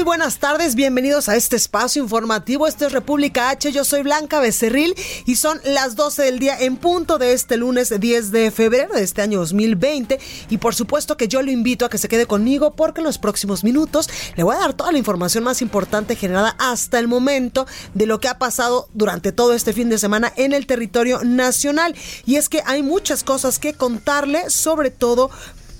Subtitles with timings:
[0.00, 2.66] Muy buenas tardes, bienvenidos a este espacio informativo.
[2.66, 4.94] Esto es República H, yo soy Blanca Becerril
[5.26, 9.02] y son las 12 del día en punto de este lunes 10 de febrero de
[9.02, 10.18] este año 2020.
[10.48, 13.18] Y por supuesto que yo lo invito a que se quede conmigo porque en los
[13.18, 17.66] próximos minutos le voy a dar toda la información más importante generada hasta el momento
[17.92, 21.94] de lo que ha pasado durante todo este fin de semana en el territorio nacional.
[22.24, 25.30] Y es que hay muchas cosas que contarle, sobre todo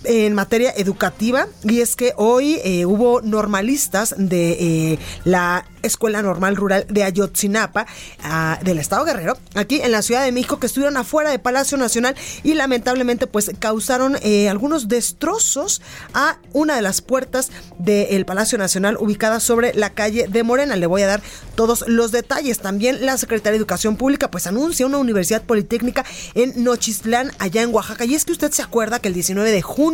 [0.04, 4.52] en materia educativa y es que hoy eh, hubo normalistas de
[4.92, 7.86] eh, la Escuela Normal Rural de Ayotzinapa
[8.22, 11.78] ah, del Estado Guerrero, aquí en la Ciudad de México, que estuvieron afuera de Palacio
[11.78, 15.80] Nacional y lamentablemente pues causaron eh, algunos destrozos
[16.12, 20.76] a una de las puertas del Palacio Nacional ubicada sobre la calle de Morena.
[20.76, 21.22] Le voy a dar
[21.54, 22.60] todos los detalles.
[22.60, 27.74] También la Secretaría de Educación Pública pues anuncia una universidad politécnica en Nochistlán, allá en
[27.74, 28.04] Oaxaca.
[28.04, 29.89] Y es que usted se acuerda que el 19 de junio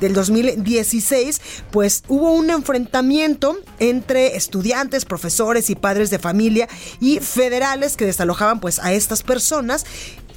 [0.00, 6.68] del 2016 pues hubo un enfrentamiento entre estudiantes, profesores y padres de familia
[7.00, 9.84] y federales que desalojaban pues a estas personas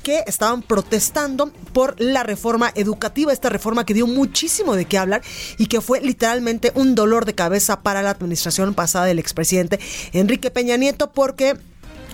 [0.03, 5.21] que estaban protestando por la reforma educativa, esta reforma que dio muchísimo de qué hablar
[5.57, 9.79] y que fue literalmente un dolor de cabeza para la administración pasada del expresidente
[10.13, 11.57] Enrique Peña Nieto porque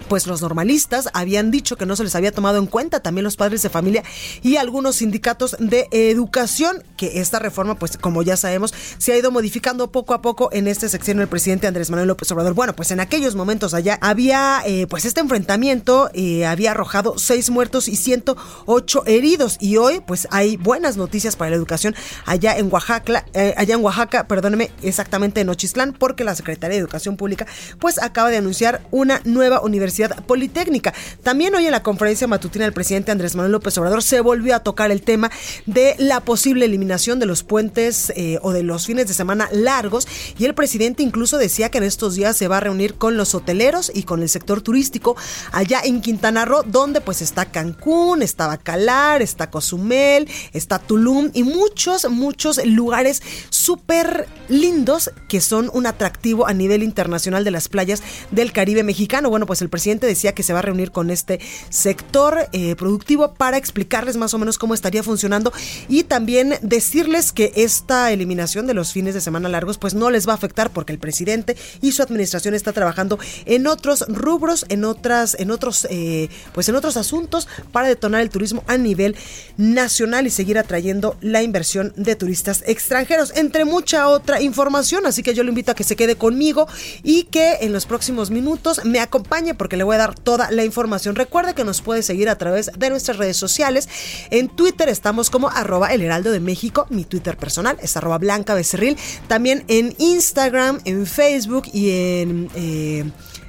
[0.07, 3.35] pues los normalistas habían dicho que no se les había tomado en cuenta también los
[3.35, 4.03] padres de familia
[4.41, 9.31] y algunos sindicatos de educación, que esta reforma, pues como ya sabemos, se ha ido
[9.31, 12.53] modificando poco a poco en este sección del presidente Andrés Manuel López Obrador.
[12.53, 17.49] Bueno, pues en aquellos momentos allá había, eh, pues este enfrentamiento eh, había arrojado seis
[17.49, 21.95] muertos y 108 heridos y hoy, pues hay buenas noticias para la educación
[22.25, 26.81] allá en Oaxaca, eh, allá en Oaxaca, perdóneme, exactamente en Ochistlán, porque la Secretaría de
[26.81, 27.45] Educación Pública,
[27.79, 29.94] pues acaba de anunciar una nueva universidad
[30.28, 30.94] Politécnica.
[31.23, 34.59] También hoy en la conferencia matutina del presidente Andrés Manuel López Obrador se volvió a
[34.59, 35.31] tocar el tema
[35.66, 40.07] de la posible eliminación de los puentes eh, o de los fines de semana largos
[40.38, 43.34] y el presidente incluso decía que en estos días se va a reunir con los
[43.35, 45.16] hoteleros y con el sector turístico
[45.51, 51.44] allá en Quintana Roo, donde pues está Cancún, está Bacalar, está Cozumel, está Tulum y
[51.44, 58.03] muchos, muchos lugares súper lindos que son un atractivo a nivel internacional de las playas
[58.31, 59.29] del Caribe mexicano.
[59.29, 63.34] Bueno, pues el presidente decía que se va a reunir con este sector eh, productivo
[63.34, 65.53] para explicarles más o menos cómo estaría funcionando
[65.88, 70.28] y también decirles que esta eliminación de los fines de semana largos pues no les
[70.28, 74.85] va a afectar porque el presidente y su administración está trabajando en otros rubros, en
[74.85, 79.16] otras, en otros, eh, pues en otros asuntos para detonar el turismo a nivel
[79.57, 85.06] nacional y seguir atrayendo la inversión de turistas extranjeros, entre mucha otra información.
[85.06, 86.67] Así que yo lo invito a que se quede conmigo
[87.03, 90.63] y que en los próximos minutos me acompañe porque le voy a dar toda la
[90.63, 91.15] información.
[91.15, 93.89] Recuerde que nos puede seguir a través de nuestras redes sociales.
[94.29, 96.87] En Twitter estamos como arroba el heraldo de México.
[96.89, 98.97] Mi Twitter personal es arroba blanca becerril.
[99.27, 102.49] También en Instagram, en Facebook y en...
[102.55, 103.05] Eh,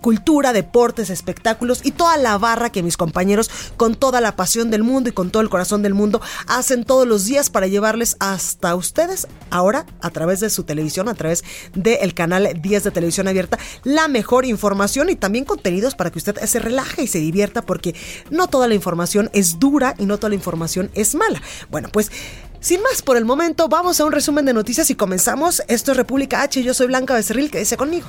[0.04, 4.82] cultura, deportes, espectáculos y toda la barra que mis compañeros con toda la pasión del
[4.82, 8.74] mundo y con todo el corazón del mundo hacen todos los días para llevarles hasta
[8.74, 11.42] ustedes ahora a través de su televisión, a través
[11.72, 16.36] del canal 10 de televisión abierta, la mejor información y también contenidos para que usted
[16.36, 17.94] se relaje y se divierta porque
[18.30, 21.40] no toda la información es dura y no toda la información es mala.
[21.70, 22.12] Bueno, pues
[22.60, 25.62] sin más por el momento, vamos a un resumen de noticias y comenzamos.
[25.66, 26.62] Esto es República H.
[26.62, 28.06] Yo soy Blanca Becerril, que dice conmigo.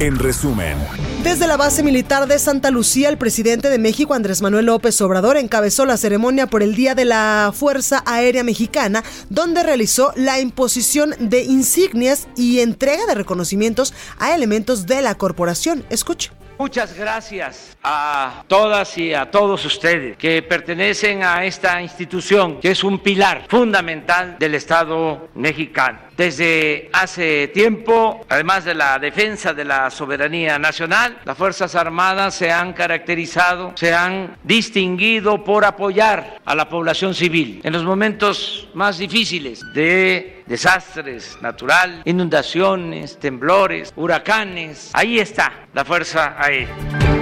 [0.00, 0.78] En resumen.
[1.22, 5.36] Desde la base militar de Santa Lucía, el presidente de México, Andrés Manuel López Obrador,
[5.36, 11.14] encabezó la ceremonia por el Día de la Fuerza Aérea Mexicana, donde realizó la imposición
[11.18, 15.84] de insignias y entrega de reconocimientos a elementos de la corporación.
[15.90, 16.30] Escuche.
[16.58, 22.84] Muchas gracias a todas y a todos ustedes que pertenecen a esta institución, que es
[22.84, 26.09] un pilar fundamental del Estado mexicano.
[26.20, 32.52] Desde hace tiempo, además de la defensa de la soberanía nacional, las Fuerzas Armadas se
[32.52, 38.98] han caracterizado, se han distinguido por apoyar a la población civil en los momentos más
[38.98, 44.90] difíciles de desastres naturales, inundaciones, temblores, huracanes.
[44.92, 47.19] Ahí está la Fuerza Aérea.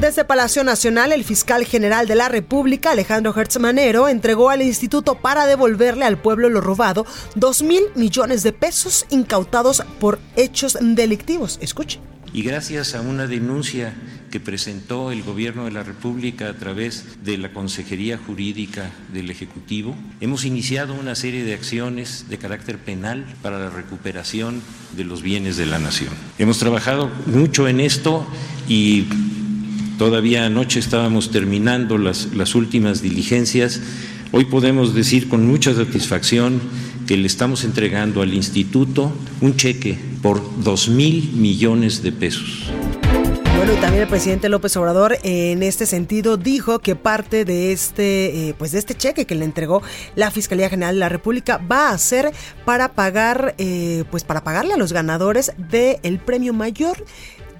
[0.00, 5.16] Desde Palacio Nacional, el fiscal general de la República, Alejandro Hertz Manero, entregó al instituto
[5.16, 7.04] para devolverle al pueblo lo robado
[7.34, 11.58] 2 mil millones de pesos incautados por hechos delictivos.
[11.60, 12.00] Escuche.
[12.32, 13.92] Y gracias a una denuncia
[14.30, 19.94] que presentó el Gobierno de la República a través de la Consejería Jurídica del Ejecutivo,
[20.22, 24.62] hemos iniciado una serie de acciones de carácter penal para la recuperación
[24.96, 26.14] de los bienes de la nación.
[26.38, 28.26] Hemos trabajado mucho en esto
[28.66, 29.06] y
[30.00, 33.82] Todavía anoche estábamos terminando las, las últimas diligencias.
[34.32, 36.58] Hoy podemos decir con mucha satisfacción
[37.06, 39.12] que le estamos entregando al instituto
[39.42, 42.70] un cheque por dos mil millones de pesos.
[43.58, 48.48] Bueno, y también el presidente López Obrador en este sentido dijo que parte de este,
[48.48, 49.82] eh, pues de este cheque que le entregó
[50.16, 52.32] la Fiscalía General de la República va a ser
[52.64, 57.04] para pagar, eh, pues para pagarle a los ganadores del premio mayor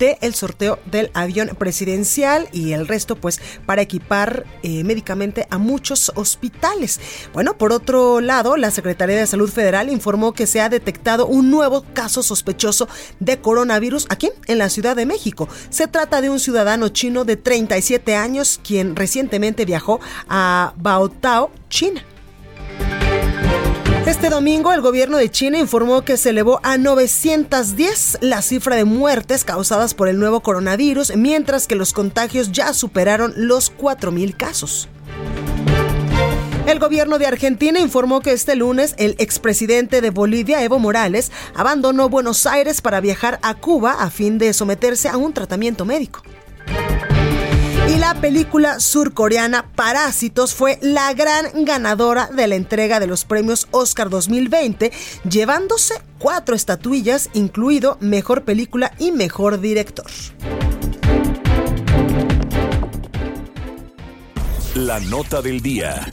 [0.00, 6.11] del sorteo del avión presidencial y el resto pues para equipar eh, médicamente a muchos
[6.14, 6.99] hospitales.
[7.35, 11.50] Bueno, por otro lado, la Secretaría de Salud Federal informó que se ha detectado un
[11.50, 12.88] nuevo caso sospechoso
[13.20, 15.49] de coronavirus aquí en la Ciudad de México.
[15.69, 22.02] Se trata de un ciudadano chino de 37 años quien recientemente viajó a Baotao, China.
[24.06, 28.85] Este domingo el gobierno de China informó que se elevó a 910 la cifra de
[28.85, 34.88] muertes causadas por el nuevo coronavirus, mientras que los contagios ya superaron los 4.000 casos.
[36.67, 42.08] El gobierno de Argentina informó que este lunes el expresidente de Bolivia, Evo Morales, abandonó
[42.08, 46.23] Buenos Aires para viajar a Cuba a fin de someterse a un tratamiento médico.
[48.00, 54.08] La película surcoreana Parásitos fue la gran ganadora de la entrega de los premios Oscar
[54.08, 54.91] 2020,
[55.29, 60.07] llevándose cuatro estatuillas, incluido Mejor Película y Mejor Director.
[64.76, 66.11] La nota del día.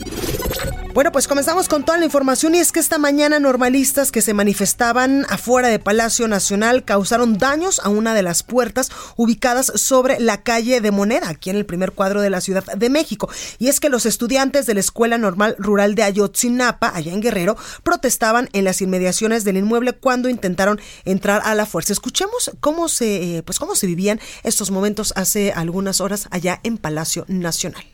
[0.98, 4.34] Bueno, pues comenzamos con toda la información y es que esta mañana normalistas que se
[4.34, 10.42] manifestaban afuera de Palacio Nacional causaron daños a una de las puertas ubicadas sobre la
[10.42, 13.30] calle de Moneda, aquí en el primer cuadro de la Ciudad de México.
[13.60, 17.56] Y es que los estudiantes de la Escuela Normal Rural de Ayotzinapa, allá en Guerrero,
[17.84, 21.92] protestaban en las inmediaciones del inmueble cuando intentaron entrar a la fuerza.
[21.92, 26.76] Escuchemos cómo se, eh, pues cómo se vivían estos momentos hace algunas horas allá en
[26.76, 27.84] Palacio Nacional.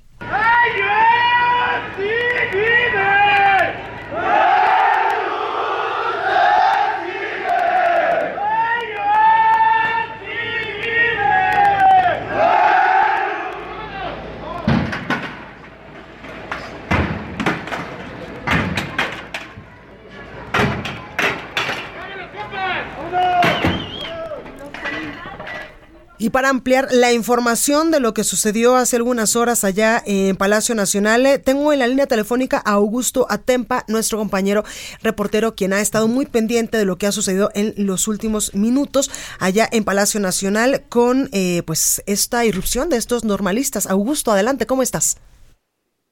[26.16, 30.76] Y para ampliar la información de lo que sucedió hace algunas horas allá en Palacio
[30.76, 34.62] Nacional, eh, tengo en la línea telefónica a Augusto Atempa, nuestro compañero
[35.02, 39.10] reportero, quien ha estado muy pendiente de lo que ha sucedido en los últimos minutos
[39.40, 43.88] allá en Palacio Nacional con eh, pues esta irrupción de estos normalistas.
[43.88, 45.18] Augusto, adelante, ¿cómo estás?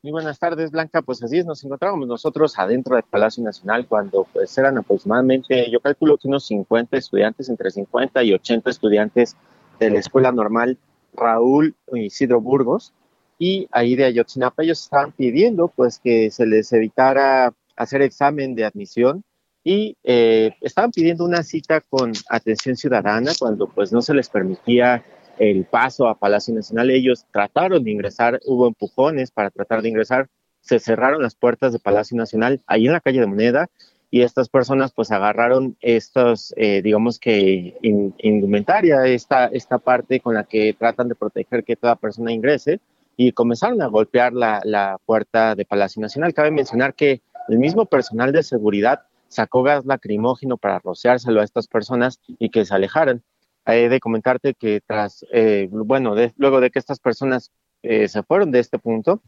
[0.02, 1.00] Muy buenas tardes, Blanca.
[1.02, 5.78] Pues así es, nos encontrábamos nosotros adentro del Palacio Nacional cuando pues eran aproximadamente, yo
[5.78, 9.36] calculo que unos 50 estudiantes, entre 50 y 80 estudiantes
[9.82, 10.78] de la Escuela Normal
[11.14, 12.92] Raúl Isidro Burgos
[13.38, 18.64] y ahí de Ayotzinapa ellos estaban pidiendo pues que se les evitara hacer examen de
[18.64, 19.24] admisión
[19.64, 25.04] y eh, estaban pidiendo una cita con atención ciudadana cuando pues no se les permitía
[25.38, 26.90] el paso a Palacio Nacional.
[26.90, 30.28] Ellos trataron de ingresar, hubo empujones para tratar de ingresar,
[30.60, 33.68] se cerraron las puertas de Palacio Nacional ahí en la calle de Moneda
[34.14, 40.44] y estas personas pues agarraron estos, eh, digamos que indumentaria, esta, esta parte con la
[40.44, 42.78] que tratan de proteger que toda persona ingrese
[43.16, 46.34] y comenzaron a golpear la, la puerta de Palacio Nacional.
[46.34, 51.66] Cabe mencionar que el mismo personal de seguridad sacó gas lacrimógeno para rociárselo a estas
[51.66, 53.22] personas y que se alejaran.
[53.64, 57.50] He de comentarte que tras, eh, bueno, luego de que estas personas
[57.82, 59.22] eh, se fueron de este punto,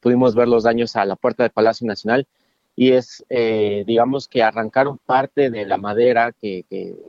[0.00, 2.26] pudimos ver los daños a la puerta de Palacio Nacional
[2.80, 6.64] y es, eh, digamos que arrancaron parte de la madera que,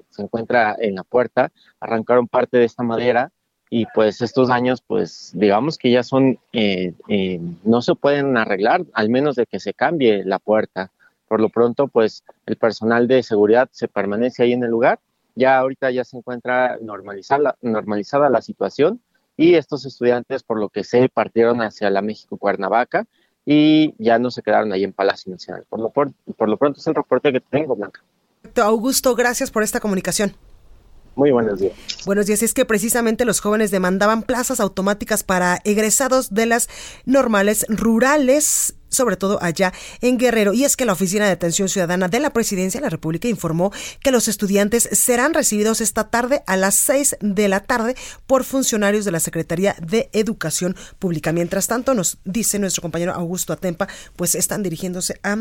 [0.09, 1.49] se encuentra en la puerta,
[1.79, 3.31] arrancaron parte de esta madera
[3.69, 8.83] y pues estos daños, pues digamos que ya son, eh, eh, no se pueden arreglar,
[8.91, 10.91] al menos de que se cambie la puerta.
[11.29, 14.99] Por lo pronto, pues el personal de seguridad se permanece ahí en el lugar.
[15.35, 18.99] Ya ahorita ya se encuentra normalizada, normalizada la situación
[19.37, 23.07] y estos estudiantes, por lo que sé, partieron hacia la México Cuernavaca
[23.45, 25.65] y ya no se quedaron ahí en Palacio Nacional.
[25.69, 28.01] Por lo, por, lo pronto es el reporte que tengo, Blanca.
[28.61, 30.33] Augusto, gracias por esta comunicación.
[31.15, 31.73] Muy buenos días.
[32.05, 32.41] Buenos días.
[32.41, 36.69] Es que precisamente los jóvenes demandaban plazas automáticas para egresados de las
[37.05, 40.53] normales rurales sobre todo allá en Guerrero.
[40.53, 43.71] Y es que la Oficina de Atención Ciudadana de la Presidencia de la República informó
[44.01, 47.95] que los estudiantes serán recibidos esta tarde a las 6 de la tarde
[48.27, 51.31] por funcionarios de la Secretaría de Educación Pública.
[51.31, 55.37] Mientras tanto, nos dice nuestro compañero Augusto Atempa, pues están dirigiéndose a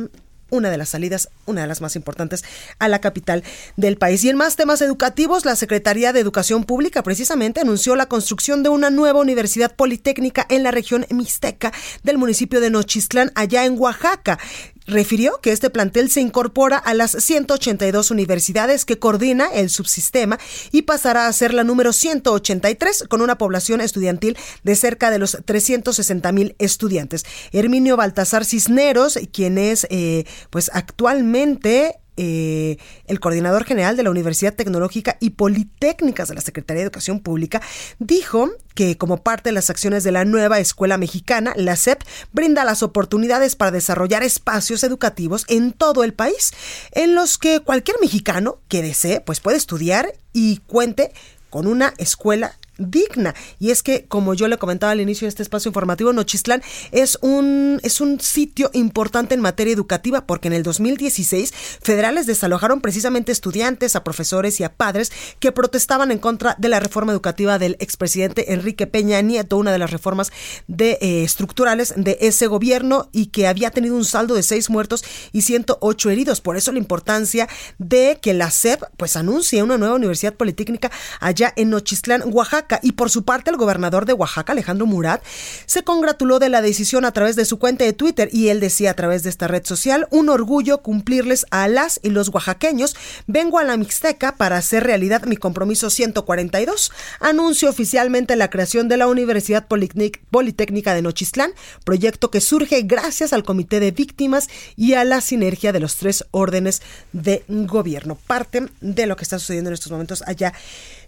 [0.50, 2.44] una de las salidas, una de las más importantes,
[2.78, 3.42] a la capital
[3.76, 4.24] del país.
[4.24, 8.68] Y en más temas educativos, la Secretaría de Educación Pública precisamente anunció la construcción de
[8.68, 14.38] una nueva universidad politécnica en la región mixteca del municipio de Nochistlán, allá en Oaxaca
[14.86, 20.38] refirió que este plantel se incorpora a las 182 universidades que coordina el subsistema
[20.72, 25.38] y pasará a ser la número 183 con una población estudiantil de cerca de los
[25.44, 27.24] 360 mil estudiantes.
[27.52, 34.52] Herminio Baltasar Cisneros, quien es eh, pues actualmente eh, el coordinador general de la Universidad
[34.52, 37.62] Tecnológica y Politécnicas de la Secretaría de Educación Pública,
[37.98, 42.62] dijo que como parte de las acciones de la nueva escuela mexicana, la SEP brinda
[42.64, 46.52] las oportunidades para desarrollar espacios educativos en todo el país,
[46.92, 51.12] en los que cualquier mexicano que desee, pues puede estudiar y cuente
[51.48, 53.34] con una escuela digna.
[53.58, 57.18] Y es que, como yo le comentaba al inicio de este espacio informativo, Nochistlán es
[57.20, 63.32] un, es un sitio importante en materia educativa porque en el 2016 federales desalojaron precisamente
[63.32, 67.76] estudiantes, a profesores y a padres que protestaban en contra de la reforma educativa del
[67.80, 70.32] expresidente Enrique Peña Nieto, una de las reformas
[70.66, 75.04] de, eh, estructurales de ese gobierno y que había tenido un saldo de seis muertos
[75.32, 76.40] y 108 heridos.
[76.40, 81.52] Por eso la importancia de que la SEP pues anuncie una nueva universidad politécnica allá
[81.56, 85.22] en Nochistlán, Oaxaca y por su parte, el gobernador de Oaxaca, Alejandro Murat,
[85.66, 88.90] se congratuló de la decisión a través de su cuenta de Twitter y él decía
[88.92, 92.94] a través de esta red social, un orgullo cumplirles a las y los oaxaqueños.
[93.26, 96.92] Vengo a la Mixteca para hacer realidad mi compromiso 142.
[97.20, 101.52] Anuncio oficialmente la creación de la Universidad Politécnica de Nochistlán,
[101.84, 106.24] proyecto que surge gracias al Comité de Víctimas y a la sinergia de los tres
[106.30, 108.18] órdenes de gobierno.
[108.26, 110.52] Parte de lo que está sucediendo en estos momentos allá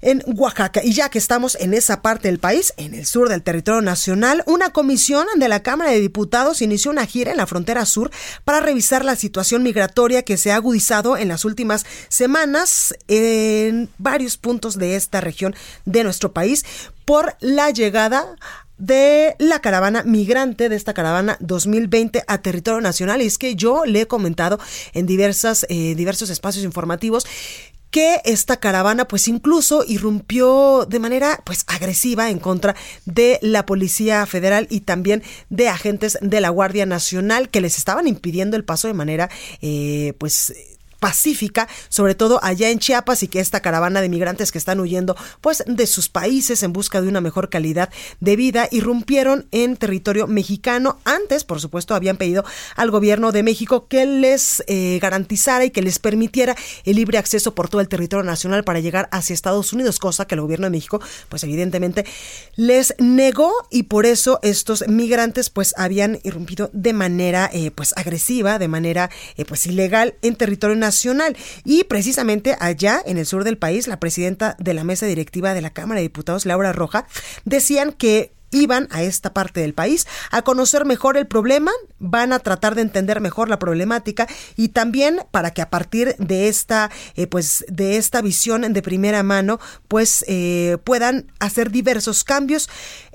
[0.01, 0.81] en Oaxaca.
[0.85, 4.43] Y ya que estamos en esa parte del país, en el sur del territorio nacional,
[4.47, 8.11] una comisión de la Cámara de Diputados inició una gira en la frontera sur
[8.45, 14.37] para revisar la situación migratoria que se ha agudizado en las últimas semanas en varios
[14.37, 15.55] puntos de esta región
[15.85, 16.65] de nuestro país
[17.05, 18.37] por la llegada
[18.79, 23.23] de la caravana migrante de esta caravana 2020 a territorio nacional.
[23.23, 24.59] Y es que yo le he comentado
[24.93, 27.25] en eh, diversos espacios informativos
[27.93, 34.25] que esta caravana pues incluso irrumpió de manera pues agresiva en contra de la Policía
[34.27, 38.89] Federal y también de agentes de la Guardia Nacional que les estaban impidiendo el paso
[38.89, 39.31] de manera
[39.61, 40.55] eh, pues
[41.03, 45.17] pacífica, sobre todo allá en Chiapas y que esta caravana de migrantes que están huyendo
[45.41, 47.91] pues de sus países en busca de una mejor calidad
[48.21, 51.01] de vida irrumpieron en territorio mexicano.
[51.05, 52.45] Antes, por supuesto, habían pedido
[52.77, 56.55] al gobierno de México que les eh, garantizara y que les permitiera
[56.85, 60.37] el libre acceso por todo el territorio nacional para llegar hacia Estados Unidos, cosa que
[60.37, 62.07] el gobierno de México pues evidentemente
[62.55, 68.61] les negó y por eso estos migrantes pues habían irrumpido de manera eh, pues agresiva,
[68.61, 70.92] de manera eh, pues ilegal en territorio nacional
[71.65, 75.63] y precisamente allá en el sur del país la presidenta de la mesa directiva de
[75.63, 77.07] la Cámara de Diputados Laura Roja
[77.45, 82.39] decían que iban a esta parte del país a conocer mejor el problema, van a
[82.39, 87.27] tratar de entender mejor la problemática y también para que a partir de esta, eh,
[87.27, 89.59] pues, de esta visión de primera mano,
[89.89, 92.69] pues eh, puedan hacer diversos cambios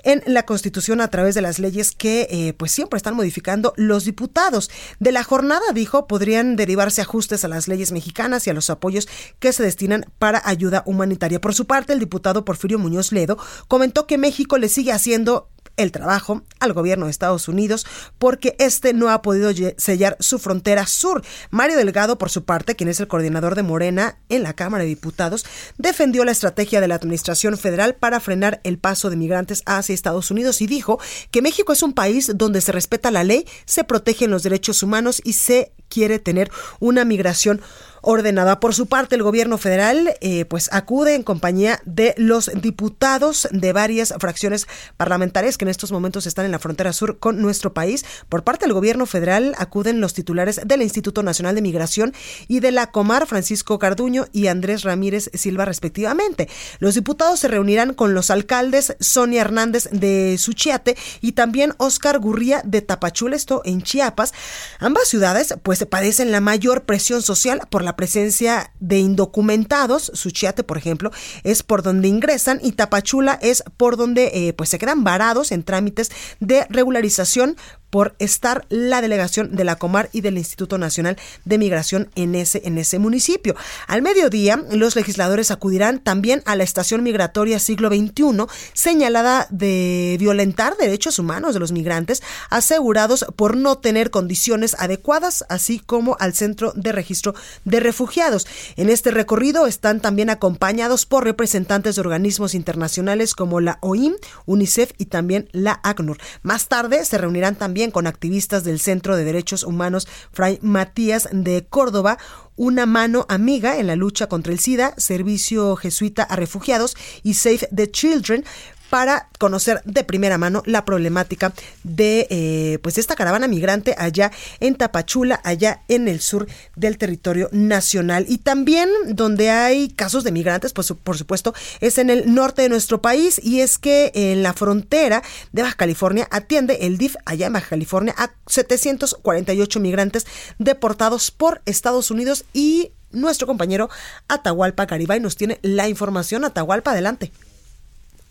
[0.08, 4.06] en la Constitución a través de las leyes que eh, pues siempre están modificando los
[4.06, 4.70] diputados.
[4.98, 9.06] De la jornada, dijo, podrían derivarse ajustes a las leyes mexicanas y a los apoyos
[9.38, 11.42] que se destinan para ayuda humanitaria.
[11.42, 13.36] Por su parte, el diputado Porfirio Muñoz Ledo
[13.68, 17.86] comentó que México le sigue haciendo el trabajo al gobierno de Estados Unidos
[18.18, 21.22] porque este no ha podido sellar su frontera sur.
[21.50, 24.90] Mario Delgado, por su parte, quien es el coordinador de Morena en la Cámara de
[24.90, 25.46] Diputados,
[25.78, 30.30] defendió la estrategia de la Administración Federal para frenar el paso de migrantes hacia Estados
[30.30, 34.30] Unidos y dijo que México es un país donde se respeta la ley, se protegen
[34.30, 37.60] los derechos humanos y se quiere tener una migración
[38.02, 38.60] ordenada.
[38.60, 43.72] Por su parte, el gobierno federal eh, pues acude en compañía de los diputados de
[43.72, 48.04] varias fracciones parlamentarias que en estos momentos están en la frontera sur con nuestro país.
[48.28, 52.14] Por parte del gobierno federal acuden los titulares del Instituto Nacional de Migración
[52.46, 56.48] y de la Comar, Francisco Carduño y Andrés Ramírez Silva, respectivamente.
[56.78, 62.62] Los diputados se reunirán con los alcaldes Sonia Hernández de Suchiate y también Oscar Gurría
[62.64, 64.32] de Tapachula, esto en Chiapas.
[64.78, 70.10] Ambas ciudades pues padecen la mayor presión social por la presencia de indocumentados.
[70.14, 71.10] Suchiate, por ejemplo,
[71.44, 75.62] es por donde ingresan y Tapachula es por donde eh, pues se quedan varados en
[75.62, 77.56] trámites de regularización
[77.90, 82.62] por estar la delegación de la Comar y del Instituto Nacional de Migración en ese,
[82.64, 83.56] en ese municipio.
[83.86, 90.76] Al mediodía, los legisladores acudirán también a la estación migratoria siglo XXI, señalada de violentar
[90.76, 96.72] derechos humanos de los migrantes asegurados por no tener condiciones adecuadas, así como al centro
[96.74, 98.46] de registro de refugiados.
[98.76, 104.14] En este recorrido están también acompañados por representantes de organismos internacionales como la OIM,
[104.46, 106.18] UNICEF y también la ACNUR.
[106.42, 111.64] Más tarde se reunirán también con activistas del Centro de Derechos Humanos Fray Matías de
[111.64, 112.18] Córdoba,
[112.56, 117.68] una mano amiga en la lucha contra el SIDA, Servicio Jesuita a Refugiados y Save
[117.72, 118.44] the Children,
[118.90, 121.52] para conocer de primera mano la problemática
[121.84, 126.46] de eh, pues esta caravana migrante allá en Tapachula, allá en el sur
[126.76, 128.24] del territorio nacional.
[128.28, 132.68] Y también donde hay casos de migrantes, pues por supuesto, es en el norte de
[132.68, 135.22] nuestro país y es que en la frontera
[135.52, 140.26] de Baja California atiende el DIF allá en Baja California a 748 migrantes
[140.58, 143.88] deportados por Estados Unidos y nuestro compañero
[144.28, 146.44] Atahualpa Caribay nos tiene la información.
[146.44, 147.32] Atahualpa, adelante.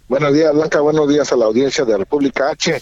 [0.09, 0.79] Buenos días, Blanca.
[0.79, 2.81] Buenos días a la audiencia de República H.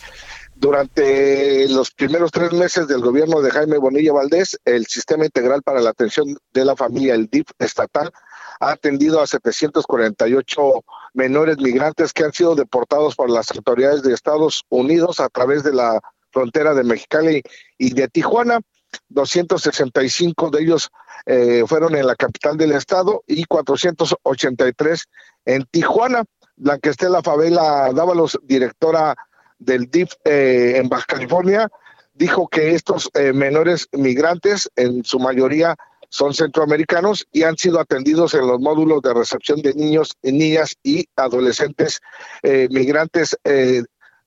[0.54, 5.82] Durante los primeros tres meses del gobierno de Jaime Bonilla Valdés, el Sistema Integral para
[5.82, 8.12] la Atención de la Familia, el DIF estatal,
[8.60, 10.84] ha atendido a 748
[11.16, 15.74] menores migrantes que han sido deportados por las autoridades de Estados Unidos a través de
[15.74, 16.00] la
[16.32, 17.42] frontera de Mexicali
[17.80, 18.60] y de Tijuana.
[19.10, 20.90] 265 de ellos
[21.26, 25.06] eh, fueron en la capital del estado y 483
[25.46, 26.24] en Tijuana.
[26.58, 29.16] Blanquestela Favela Dávalos, directora
[29.60, 31.70] del DIF eh, en Baja California,
[32.14, 35.76] dijo que estos eh, menores migrantes, en su mayoría
[36.10, 41.08] son centroamericanos y han sido atendidos en los módulos de recepción de niños, niñas y
[41.16, 42.00] adolescentes
[42.44, 43.38] eh, migrantes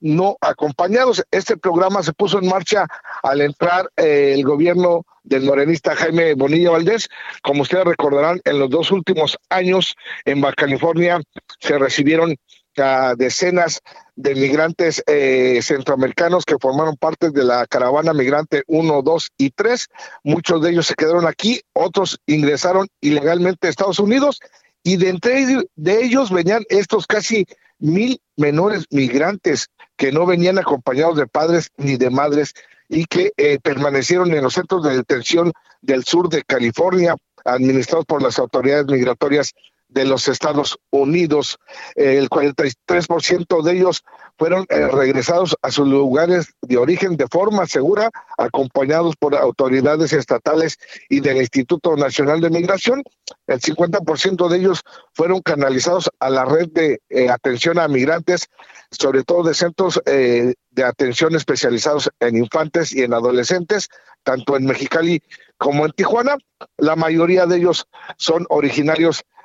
[0.01, 1.25] no acompañados.
[1.31, 2.87] Este programa se puso en marcha
[3.23, 7.09] al entrar el gobierno del morenista Jaime Bonilla Valdés.
[7.43, 11.21] Como ustedes recordarán, en los dos últimos años en Baja California
[11.61, 12.37] se recibieron
[12.77, 13.81] a decenas
[14.17, 19.89] de migrantes eh, centroamericanos que formaron parte de la caravana migrante 1, 2 y 3.
[20.25, 24.41] Muchos de ellos se quedaron aquí, otros ingresaron ilegalmente a Estados Unidos
[24.89, 25.45] y de entre
[25.77, 27.47] de ellos venían estos casi
[27.79, 32.55] mil menores migrantes que no venían acompañados de padres ni de madres
[32.89, 38.23] y que eh, permanecieron en los centros de detención del sur de California, administrados por
[38.23, 39.53] las autoridades migratorias
[39.89, 41.59] de los Estados Unidos.
[41.95, 44.05] El 43% de ellos
[44.39, 50.79] fueron eh, regresados a sus lugares de origen de forma segura, acompañados por autoridades estatales
[51.09, 53.03] y del Instituto Nacional de Migración.
[53.47, 54.83] El 50% de ellos
[55.15, 58.47] fueron canalizados a la red de eh, atención a migrantes,
[58.91, 63.89] sobre todo de centros eh, de atención especializados en infantes y en adolescentes,
[64.23, 65.23] tanto en Mexicali
[65.57, 66.37] como en Tijuana.
[66.77, 69.38] La mayoría de ellos son originarios de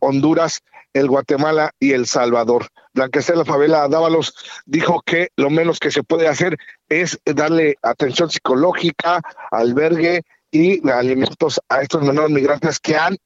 [0.00, 0.60] Honduras,
[0.92, 2.68] el Guatemala y El Salvador.
[2.94, 4.34] Blanquestela Favela Dávalos
[4.66, 6.56] dijo que lo menos que se puede hacer
[6.88, 13.16] es darle atención psicológica, albergue y alimentos a estos menores migrantes que han,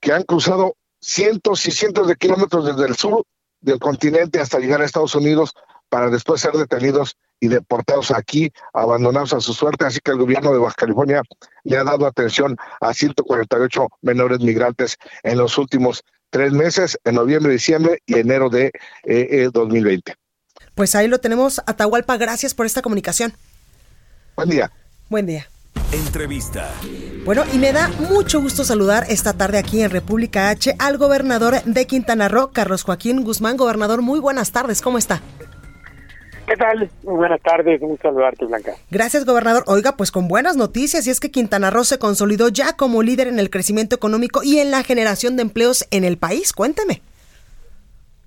[0.00, 3.24] que han cruzado cientos y cientos de kilómetros desde el sur
[3.60, 5.54] del continente hasta llegar a Estados Unidos
[5.88, 9.84] para después ser detenidos y deportados aquí, abandonados a su suerte.
[9.84, 11.22] Así que el gobierno de Baja California
[11.64, 17.52] le ha dado atención a 148 menores migrantes en los últimos tres meses, en noviembre,
[17.52, 18.72] diciembre y enero de
[19.52, 20.10] 2020.
[20.10, 20.16] Eh, eh,
[20.74, 22.16] pues ahí lo tenemos, Atahualpa.
[22.16, 23.32] Gracias por esta comunicación.
[24.36, 24.70] Buen día.
[25.08, 25.48] Buen día.
[25.92, 26.70] Entrevista.
[27.24, 31.62] Bueno, y me da mucho gusto saludar esta tarde aquí en República H al gobernador
[31.64, 33.56] de Quintana Roo, Carlos Joaquín Guzmán.
[33.56, 35.22] Gobernador, muy buenas tardes, ¿cómo está?
[36.46, 36.88] ¿Qué tal?
[37.02, 38.74] Muy buenas tardes, un saludarte, Blanca.
[38.90, 39.64] Gracias, gobernador.
[39.66, 43.26] Oiga, pues con buenas noticias, y es que Quintana Roo se consolidó ya como líder
[43.26, 46.52] en el crecimiento económico y en la generación de empleos en el país.
[46.52, 47.02] Cuénteme.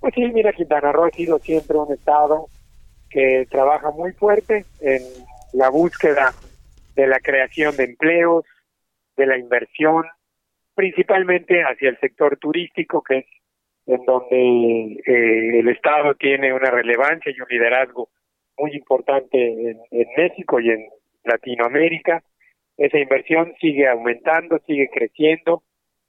[0.00, 2.48] Pues sí, mira, Quintana Roo ha sido siempre un estado
[3.08, 5.02] que trabaja muy fuerte en
[5.54, 6.34] la búsqueda
[6.96, 8.44] de la creación de empleos,
[9.16, 10.04] de la inversión,
[10.74, 13.26] principalmente hacia el sector turístico, que es
[13.86, 18.08] en donde eh, el Estado tiene una relevancia y un liderazgo
[18.58, 19.38] muy importante
[19.90, 20.88] en, México y en
[21.24, 22.22] Latinoamérica.
[22.76, 25.62] Esa inversión sigue aumentando, sigue creciendo,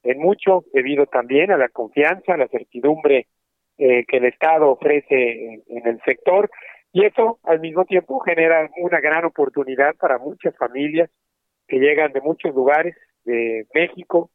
[0.03, 3.27] en mucho debido también a la confianza, a la certidumbre
[3.77, 6.49] eh, que el Estado ofrece en, el sector
[6.93, 11.10] y eso al mismo tiempo genera una gran oportunidad para muchas familias
[11.67, 14.29] que llegan de muchos lugares de México,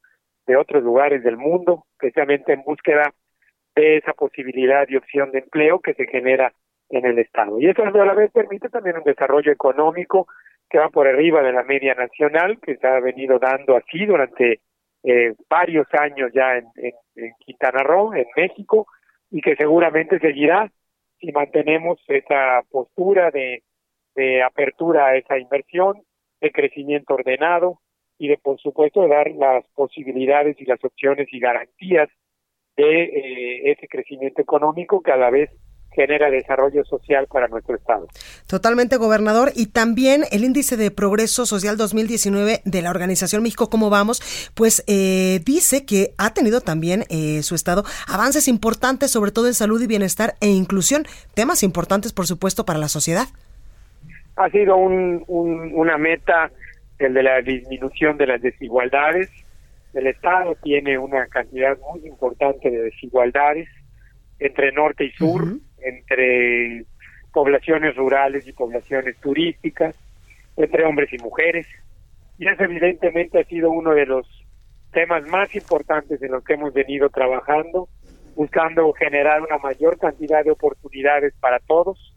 [0.47, 3.13] de otros lugares del mundo, especialmente en búsqueda
[3.77, 6.53] de esa posibilidad y opción de empleo que se genera
[6.89, 7.61] en el Estado.
[7.61, 10.27] Y eso a la vez permite también un desarrollo económico
[10.69, 14.61] que va por arriba de la media nacional, que se ha venido dando así durante
[15.05, 18.87] eh, varios años ya en, en, Quintana Roo, en México,
[19.31, 20.71] y que seguramente seguirá
[21.19, 23.63] si mantenemos esa postura de,
[24.15, 26.03] de apertura a esa inversión,
[26.41, 27.81] de crecimiento ordenado
[28.19, 32.09] y de, por supuesto, dar las posibilidades y las opciones y garantías
[32.77, 35.51] de eh, ese crecimiento económico que a la vez
[35.97, 38.07] genera desarrollo social para nuestro Estado.
[38.47, 39.51] Totalmente, gobernador.
[39.57, 44.21] Y también el índice de progreso social 2019 de la organización México Cómo Vamos,
[44.55, 49.55] pues eh, dice que ha tenido también eh, su Estado avances importantes, sobre todo en
[49.55, 53.27] salud y bienestar e inclusión, temas importantes, por supuesto, para la sociedad.
[54.37, 56.51] Ha sido un, una meta
[56.99, 59.31] el de la disminución de las desigualdades,
[59.97, 63.67] el Estado tiene una cantidad muy importante de desigualdades
[64.39, 65.43] entre norte y sur,
[65.79, 66.85] entre
[67.33, 69.95] poblaciones rurales y poblaciones turísticas,
[70.57, 71.67] entre hombres y mujeres.
[72.39, 74.27] Y eso evidentemente ha sido uno de los
[74.93, 77.89] temas más importantes en los que hemos venido trabajando,
[78.35, 82.15] buscando generar una mayor cantidad de oportunidades para todos,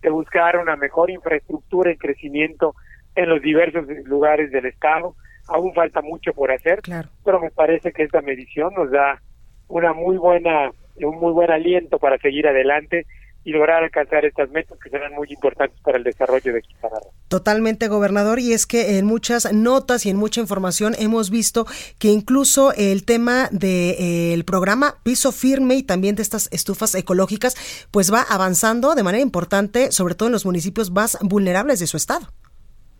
[0.00, 2.76] de buscar una mejor infraestructura y crecimiento
[3.16, 5.16] en los diversos lugares del Estado,
[5.48, 6.80] aún falta mucho por hacer,
[7.24, 9.22] pero me parece que esta medición nos da
[9.68, 13.06] una muy buena, un muy buen aliento para seguir adelante
[13.46, 17.12] y lograr alcanzar estas metas que serán muy importantes para el desarrollo de Quintana Roo.
[17.28, 21.64] Totalmente, gobernador, y es que en muchas notas y en mucha información hemos visto
[22.00, 27.54] que incluso el tema del programa Piso Firme y también de estas estufas ecológicas,
[27.92, 31.96] pues va avanzando de manera importante, sobre todo en los municipios más vulnerables de su
[31.96, 32.26] estado.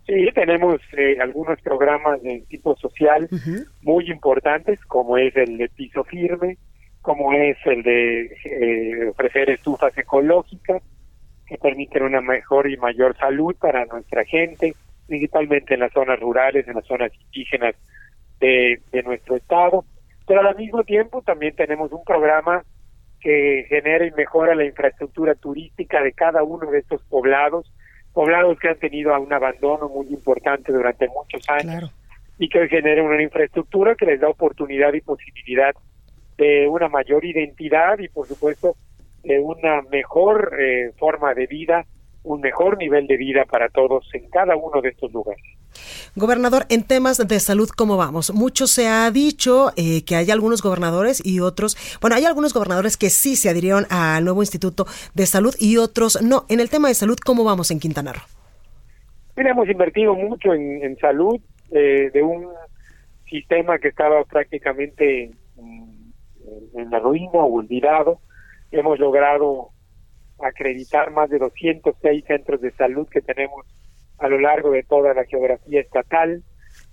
[0.07, 3.27] Sí, tenemos eh, algunos programas de tipo social
[3.81, 6.57] muy importantes, como es el de piso firme,
[7.01, 10.81] como es el de eh, ofrecer estufas ecológicas
[11.45, 14.75] que permiten una mejor y mayor salud para nuestra gente,
[15.07, 17.75] principalmente en las zonas rurales, en las zonas indígenas
[18.39, 19.83] de, de nuestro estado.
[20.25, 22.63] Pero al mismo tiempo también tenemos un programa
[23.19, 27.69] que genera y mejora la infraestructura turística de cada uno de estos poblados
[28.17, 31.93] poblados que han tenido un abandono muy importante durante muchos años
[32.39, 35.75] y que generan una infraestructura que les da oportunidad y posibilidad
[36.35, 38.75] de una mayor identidad y por supuesto
[39.23, 41.85] de una mejor eh, forma de vida,
[42.23, 45.56] un mejor nivel de vida para todos en cada uno de estos lugares.
[46.15, 48.33] Gobernador, en temas de salud, ¿cómo vamos?
[48.33, 52.97] Mucho se ha dicho eh, que hay algunos gobernadores y otros, bueno, hay algunos gobernadores
[52.97, 56.45] que sí se adhirieron al nuevo Instituto de Salud y otros no.
[56.49, 58.23] En el tema de salud, ¿cómo vamos en Quintana Roo?
[59.35, 61.39] Hemos invertido mucho en, salud
[61.71, 62.47] eh, de un
[63.29, 65.31] sistema que estaba prácticamente
[66.75, 68.19] en la ruina o olvidado.
[68.71, 69.69] Hemos logrado
[70.39, 73.65] acreditar más de 206 centros de salud que tenemos
[74.19, 76.43] a lo largo de toda la geografía estatal.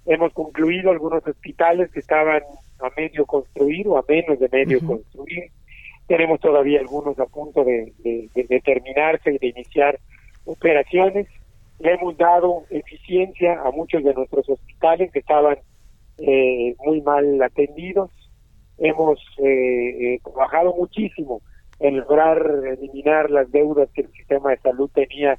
[0.06, 2.42] Hemos concluido algunos hospitales que estaban
[2.80, 5.50] a medio construir o a menos de medio construir.
[6.06, 9.98] Tenemos todavía algunos a punto de, de, terminarse y de iniciar
[10.44, 11.26] operaciones.
[11.78, 15.56] Le hemos dado eficiencia a muchos de nuestros hospitales que estaban
[16.18, 18.10] eh, muy mal atendidos.
[18.76, 21.40] Hemos eh, eh, trabajado muchísimo
[21.80, 25.38] en lograr eliminar las deudas que el sistema de salud tenía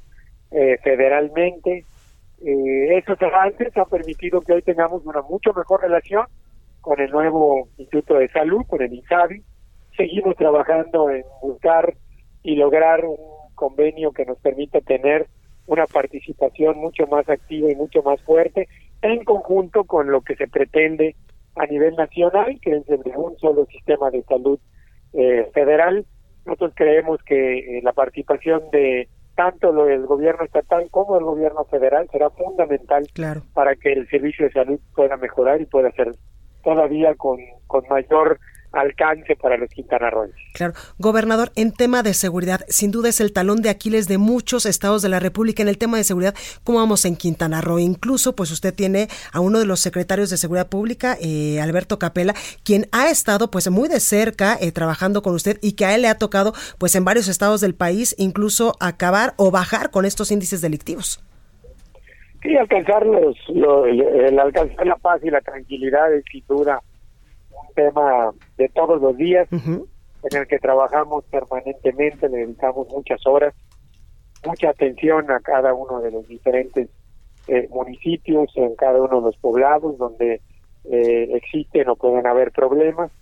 [0.50, 1.84] eh, federalmente.
[2.44, 6.26] Eh, esos avances han permitido que hoy tengamos una mucho mejor relación
[6.80, 9.42] con el nuevo Instituto de Salud, con el INSABI.
[9.96, 11.94] Seguimos trabajando en buscar
[12.42, 13.16] y lograr un
[13.54, 15.26] convenio que nos permita tener
[15.66, 18.68] una participación mucho más activa y mucho más fuerte
[19.02, 21.16] en conjunto con lo que se pretende
[21.56, 24.60] a nivel nacional, que es de un solo sistema de salud
[25.14, 26.06] eh, federal.
[26.44, 32.08] Nosotros creemos que la participación de tanto lo del gobierno estatal como el gobierno federal
[32.10, 33.06] será fundamental
[33.52, 36.12] para que el servicio de salud pueda mejorar y pueda ser
[36.64, 38.40] todavía con, con mayor
[38.76, 40.40] alcance para los quintanarroenses.
[40.54, 40.74] Claro.
[40.98, 45.02] Gobernador, en tema de seguridad, sin duda es el talón de Aquiles de muchos estados
[45.02, 46.34] de la República en el tema de seguridad.
[46.64, 47.78] ¿Cómo vamos en Quintana Roo?
[47.78, 52.34] Incluso, pues usted tiene a uno de los secretarios de Seguridad Pública, eh, Alberto Capela,
[52.64, 56.02] quien ha estado pues muy de cerca eh, trabajando con usted y que a él
[56.02, 60.30] le ha tocado pues en varios estados del país incluso acabar o bajar con estos
[60.30, 61.22] índices delictivos.
[62.42, 66.80] Sí, alcanzar los, el alcanzar la paz y la tranquilidad es sin duda
[67.76, 69.86] tema de todos los días en
[70.32, 73.54] el que trabajamos permanentemente, le dedicamos muchas horas,
[74.44, 76.88] mucha atención a cada uno de los diferentes
[77.46, 80.40] eh, municipios, en cada uno de los poblados donde
[80.84, 83.12] eh, existen o pueden haber problemas.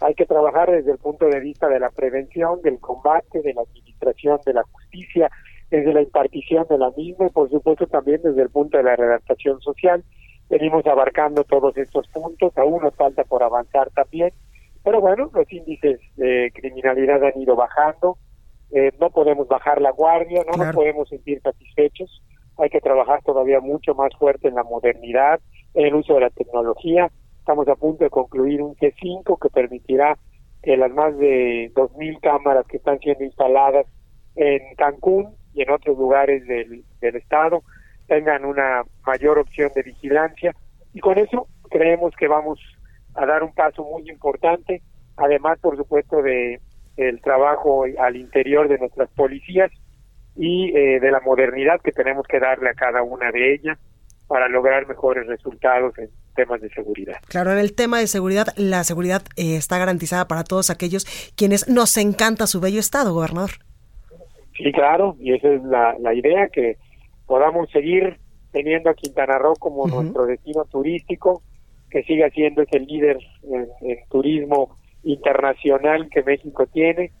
[0.00, 3.62] Hay que trabajar desde el punto de vista de la prevención, del combate, de la
[3.62, 5.30] administración de la justicia,
[5.70, 8.96] desde la impartición de la misma y por supuesto también desde el punto de la
[8.96, 10.02] redactación social
[10.48, 14.32] venimos abarcando todos estos puntos, aún nos falta por avanzar también,
[14.82, 18.16] pero bueno, los índices de criminalidad han ido bajando,
[18.70, 22.22] eh, no podemos bajar la guardia, no nos podemos sentir satisfechos,
[22.56, 25.40] hay que trabajar todavía mucho más fuerte en la modernidad,
[25.74, 30.18] en el uso de la tecnología, estamos a punto de concluir un T5 que permitirá
[30.62, 33.86] que las más de 2.000 cámaras que están siendo instaladas
[34.36, 37.62] en Cancún y en otros lugares del, del estado
[38.08, 40.54] tengan una mayor opción de vigilancia
[40.92, 42.58] y con eso creemos que vamos
[43.14, 44.82] a dar un paso muy importante,
[45.16, 46.60] además por supuesto de
[46.96, 49.70] el trabajo al interior de nuestras policías
[50.34, 53.78] y eh, de la modernidad que tenemos que darle a cada una de ellas
[54.26, 57.16] para lograr mejores resultados en temas de seguridad.
[57.28, 61.68] Claro, en el tema de seguridad, la seguridad eh, está garantizada para todos aquellos quienes
[61.68, 63.50] nos encanta su bello estado, gobernador.
[64.56, 66.76] Sí, claro, y esa es la, la idea, que
[67.28, 68.18] podamos seguir
[68.50, 71.42] teniendo a Quintana Roo como nuestro destino turístico,
[71.90, 77.12] que siga siendo ese líder en, turismo internacional que México tiene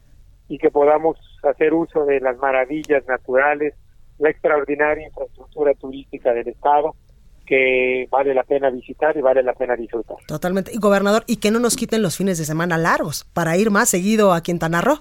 [0.48, 3.74] y que podamos hacer uso de las maravillas naturales,
[4.18, 6.96] la extraordinaria infraestructura turística del Estado
[7.46, 10.18] que vale la pena visitar y vale la pena disfrutar.
[10.26, 10.70] Totalmente.
[10.74, 13.88] Y gobernador, y que no nos quiten los fines de semana largos para ir más
[13.88, 14.98] seguido a Quintana Roo.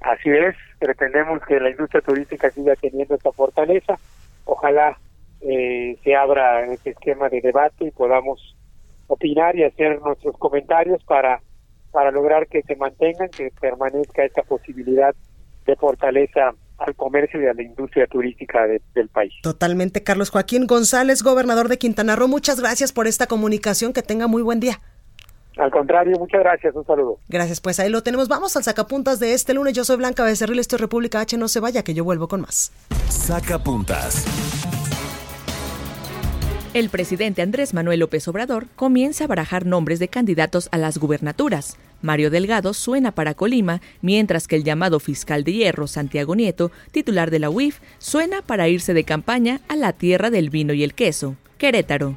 [0.00, 3.98] Así es, pretendemos que la industria turística siga teniendo esta fortaleza
[4.48, 4.98] ojalá
[5.40, 8.56] eh, se abra este esquema de debate y podamos
[9.06, 11.40] opinar y hacer nuestros comentarios para
[11.92, 15.14] para lograr que se mantengan, que permanezca esta posibilidad
[15.64, 19.32] de fortaleza al comercio y a la industria turística del país.
[19.42, 22.28] Totalmente, Carlos Joaquín González, gobernador de Quintana Roo.
[22.28, 23.92] Muchas gracias por esta comunicación.
[23.92, 24.80] Que tenga muy buen día.
[25.58, 26.74] Al contrario, muchas gracias.
[26.74, 27.18] Un saludo.
[27.28, 28.28] Gracias, pues ahí lo tenemos.
[28.28, 29.74] Vamos al sacapuntas de este lunes.
[29.74, 31.36] Yo soy Blanca Becerril, esto es República H.
[31.36, 32.72] No se vaya, que yo vuelvo con más.
[33.08, 34.24] Sacapuntas.
[36.74, 41.76] El presidente Andrés Manuel López Obrador comienza a barajar nombres de candidatos a las gubernaturas.
[42.02, 47.32] Mario Delgado suena para Colima, mientras que el llamado fiscal de hierro, Santiago Nieto, titular
[47.32, 50.94] de la UIF, suena para irse de campaña a la tierra del vino y el
[50.94, 52.16] queso, Querétaro.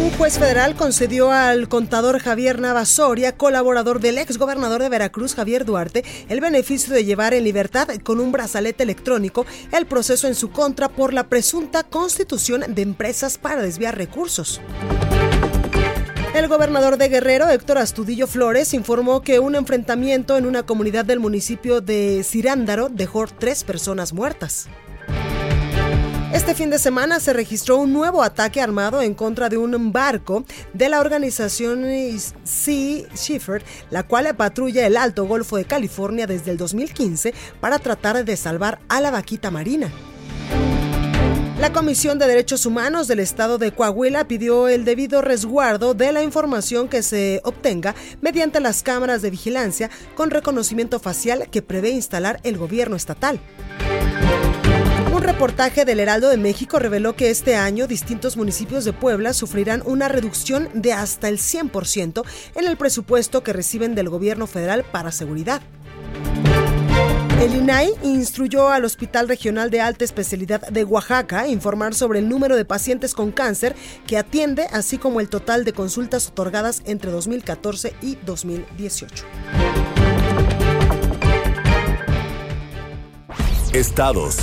[0.00, 5.66] un juez federal concedió al contador Javier Navasoria, colaborador del ex gobernador de Veracruz Javier
[5.66, 10.50] Duarte, el beneficio de llevar en libertad con un brazalete electrónico el proceso en su
[10.50, 14.60] contra por la presunta constitución de empresas para desviar recursos.
[16.34, 21.20] El gobernador de Guerrero, Héctor Astudillo Flores, informó que un enfrentamiento en una comunidad del
[21.20, 24.68] municipio de Cirándaro dejó tres personas muertas.
[26.32, 30.44] Este fin de semana se registró un nuevo ataque armado en contra de un barco
[30.72, 31.84] de la organización
[32.44, 38.24] Sea Shepherd, la cual patrulla el Alto Golfo de California desde el 2015 para tratar
[38.24, 39.90] de salvar a la vaquita marina.
[41.58, 46.22] La Comisión de Derechos Humanos del Estado de Coahuila pidió el debido resguardo de la
[46.22, 52.38] información que se obtenga mediante las cámaras de vigilancia con reconocimiento facial que prevé instalar
[52.44, 53.40] el gobierno estatal.
[55.20, 59.82] Un reportaje del Heraldo de México reveló que este año distintos municipios de Puebla sufrirán
[59.84, 65.12] una reducción de hasta el 100% en el presupuesto que reciben del gobierno federal para
[65.12, 65.60] seguridad.
[67.38, 72.26] El INAI instruyó al Hospital Regional de Alta Especialidad de Oaxaca a informar sobre el
[72.26, 77.10] número de pacientes con cáncer que atiende, así como el total de consultas otorgadas entre
[77.10, 79.26] 2014 y 2018.
[83.74, 84.38] Estados.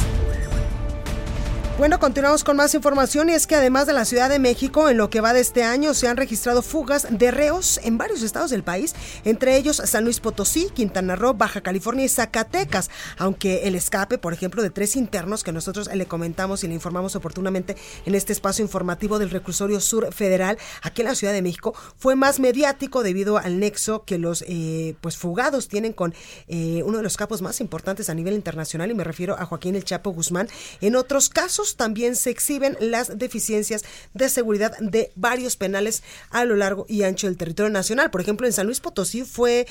[1.78, 4.98] Bueno, continuamos con más información y es que además de la Ciudad de México, en
[4.98, 8.50] lo que va de este año se han registrado fugas de reos en varios estados
[8.50, 13.76] del país, entre ellos San Luis Potosí, Quintana Roo, Baja California y Zacatecas, aunque el
[13.76, 18.16] escape, por ejemplo, de tres internos que nosotros le comentamos y le informamos oportunamente en
[18.16, 22.40] este espacio informativo del Reclusorio Sur Federal, aquí en la Ciudad de México, fue más
[22.40, 26.16] mediático debido al nexo que los eh, pues fugados tienen con
[26.48, 29.76] eh, uno de los capos más importantes a nivel internacional y me refiero a Joaquín
[29.76, 30.50] El Chapo Guzmán.
[30.82, 36.56] En otros casos, también se exhiben las deficiencias de seguridad de varios penales a lo
[36.56, 38.12] largo y ancho del territorio nacional.
[38.12, 39.68] Por ejemplo, en San Luis Potosí fue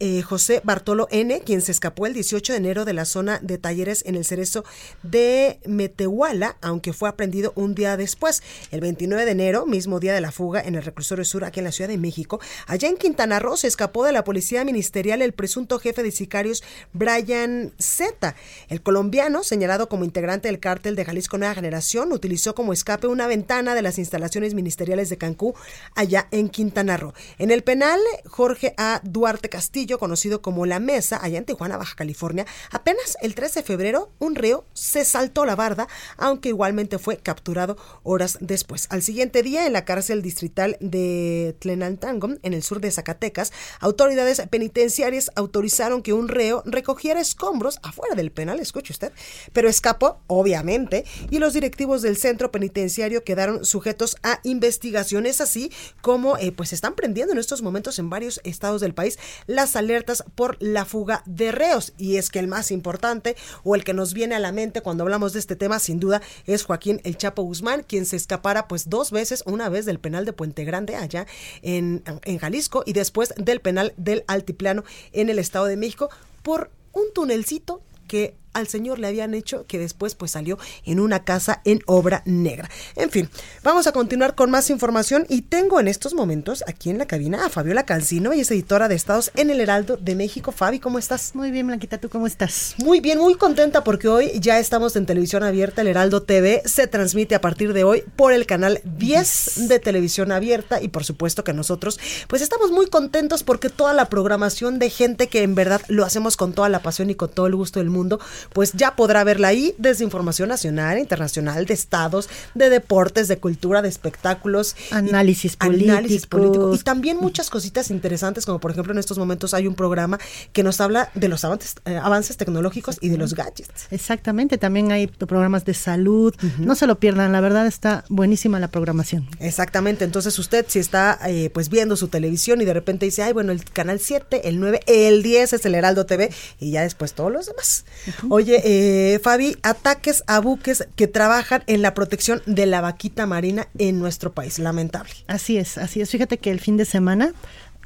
[0.00, 3.58] eh, José Bartolo N., quien se escapó el 18 de enero de la zona de
[3.58, 4.64] talleres en el cerezo
[5.02, 8.42] de Metehuala, aunque fue aprendido un día después.
[8.70, 11.64] El 29 de enero, mismo día de la fuga en el reclusorio sur aquí en
[11.64, 15.32] la Ciudad de México, allá en Quintana Roo se escapó de la policía ministerial el
[15.32, 18.34] presunto jefe de sicarios Brian Z.
[18.68, 23.26] El colombiano, señalado como integrante del cártel de Jalisco Nueva Generación, utilizó como escape una
[23.26, 25.54] ventana de las instalaciones ministeriales de Cancún,
[25.94, 27.14] allá en Quintana Roo.
[27.38, 29.00] En el penal, Jorge A.
[29.04, 33.66] Duarte Castillo, conocido como La Mesa, allá en Tijuana, Baja California, apenas el 13 de
[33.66, 38.86] febrero, un reo se saltó la barda, aunque igualmente fue capturado horas después.
[38.90, 44.42] Al siguiente día, en la cárcel distrital de Tlenantango, en el sur de Zacatecas, autoridades
[44.50, 49.12] penitenciarias autorizaron que un reo recogiera escombros afuera del penal, escuche usted,
[49.52, 56.38] pero escapó, obviamente, y los directivos del centro penitenciario quedaron sujetos a investigaciones, así como
[56.38, 60.56] eh, pues están prendiendo en estos momentos en varios estados del país las alertas por
[60.60, 61.92] la fuga de reos.
[61.98, 65.04] Y es que el más importante o el que nos viene a la mente cuando
[65.04, 68.88] hablamos de este tema, sin duda, es Joaquín El Chapo Guzmán, quien se escapara pues
[68.88, 71.26] dos veces, una vez del penal de Puente Grande allá
[71.62, 76.08] en, en Jalisco y después del penal del Altiplano en el Estado de México
[76.42, 81.24] por un tunelcito que al señor le habían hecho que después pues salió en una
[81.24, 82.68] casa en obra negra.
[82.96, 83.28] En fin,
[83.62, 87.46] vamos a continuar con más información y tengo en estos momentos aquí en la cabina
[87.46, 90.52] a Fabiola Cancino, y es editora de Estados en el Heraldo de México.
[90.52, 91.34] Fabi, ¿cómo estás?
[91.34, 92.74] Muy bien, Blanquita, ¿tú cómo estás?
[92.78, 96.86] Muy bien, muy contenta porque hoy ya estamos en televisión abierta, el Heraldo TV se
[96.86, 101.44] transmite a partir de hoy por el canal 10 de televisión abierta y por supuesto
[101.44, 105.80] que nosotros pues estamos muy contentos porque toda la programación de gente que en verdad
[105.88, 108.20] lo hacemos con toda la pasión y con todo el gusto del mundo,
[108.52, 113.82] pues ya podrá verla ahí desde información nacional, internacional, de estados, de deportes, de cultura,
[113.82, 114.76] de espectáculos.
[114.90, 115.92] Análisis, político.
[115.92, 116.74] análisis político.
[116.74, 120.18] Y también muchas cositas interesantes, como por ejemplo en estos momentos hay un programa
[120.52, 123.86] que nos habla de los avances, eh, avances tecnológicos y de los gadgets.
[123.90, 126.34] Exactamente, también hay programas de salud.
[126.58, 129.28] No se lo pierdan, la verdad está buenísima la programación.
[129.40, 133.32] Exactamente, entonces usted si está eh, pues viendo su televisión y de repente dice, ay,
[133.32, 137.12] bueno, el canal 7, el 9, el 10 es el Heraldo TV y ya después
[137.14, 137.84] todos los demás.
[138.30, 143.68] Oye, eh, Fabi, ataques a buques que trabajan en la protección de la vaquita marina
[143.78, 145.12] en nuestro país, lamentable.
[145.26, 146.10] Así es, así es.
[146.10, 147.32] Fíjate que el fin de semana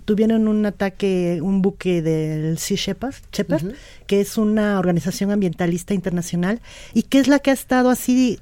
[0.05, 3.14] tuvieron un ataque, un buque del Sea Shepherd,
[4.07, 6.61] que es una organización ambientalista internacional
[6.92, 8.40] y que es la que ha estado así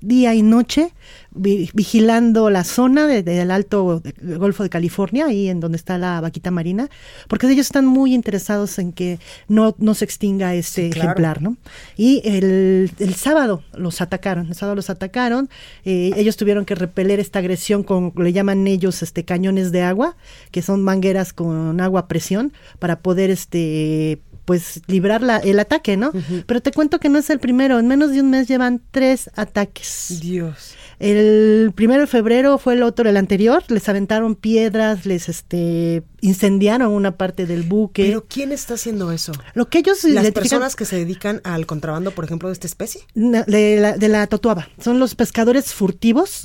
[0.00, 0.92] día y noche
[1.34, 6.88] vigilando la zona del Alto Golfo de California, ahí en donde está la vaquita marina,
[7.28, 9.18] porque ellos están muy interesados en que
[9.48, 11.56] no, no se extinga este ejemplar, ¿no?
[11.96, 15.48] Y el, el, sábado los atacaron, el sábado los atacaron,
[15.84, 20.16] eh, ellos tuvieron que repeler esta agresión con, le llaman ellos este cañones de agua,
[20.50, 24.20] que son mangueras con agua a presión, para poder este
[24.52, 26.12] pues librar la, el ataque, ¿no?
[26.44, 29.30] Pero te cuento que no es el primero, en menos de un mes llevan tres
[29.34, 30.18] ataques.
[30.20, 30.74] Dios.
[30.98, 36.92] El primero de febrero fue el otro, el anterior, les aventaron piedras, les este incendiaron
[36.92, 38.04] una parte del buque.
[38.04, 39.32] Pero ¿quién está haciendo eso?
[39.54, 43.00] Lo que ellos las personas que se dedican al contrabando, por ejemplo, de esta especie.
[43.14, 44.68] De la, de la totuaba.
[44.78, 46.42] Son los pescadores furtivos.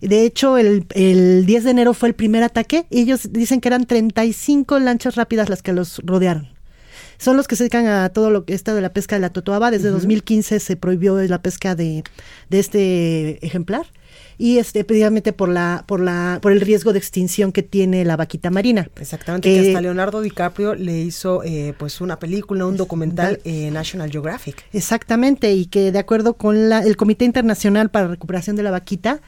[0.00, 2.86] De hecho, el, el 10 de enero fue el primer ataque.
[2.90, 6.57] Ellos dicen que eran 35 lanchas rápidas las que los rodearon
[7.18, 9.30] son los que se dedican a todo lo que está de la pesca de la
[9.30, 9.70] totoaba.
[9.70, 12.04] Desde 2015 se prohibió la pesca de,
[12.48, 13.86] de este ejemplar
[14.38, 18.16] y este precisamente por la por la por el riesgo de extinción que tiene la
[18.16, 18.88] vaquita marina.
[19.00, 24.10] Exactamente, que, hasta Leonardo DiCaprio le hizo eh, pues una película, un documental en National
[24.10, 24.64] Geographic.
[24.72, 28.70] Exactamente, y que de acuerdo con la, el Comité Internacional para la Recuperación de la
[28.70, 29.20] Vaquita,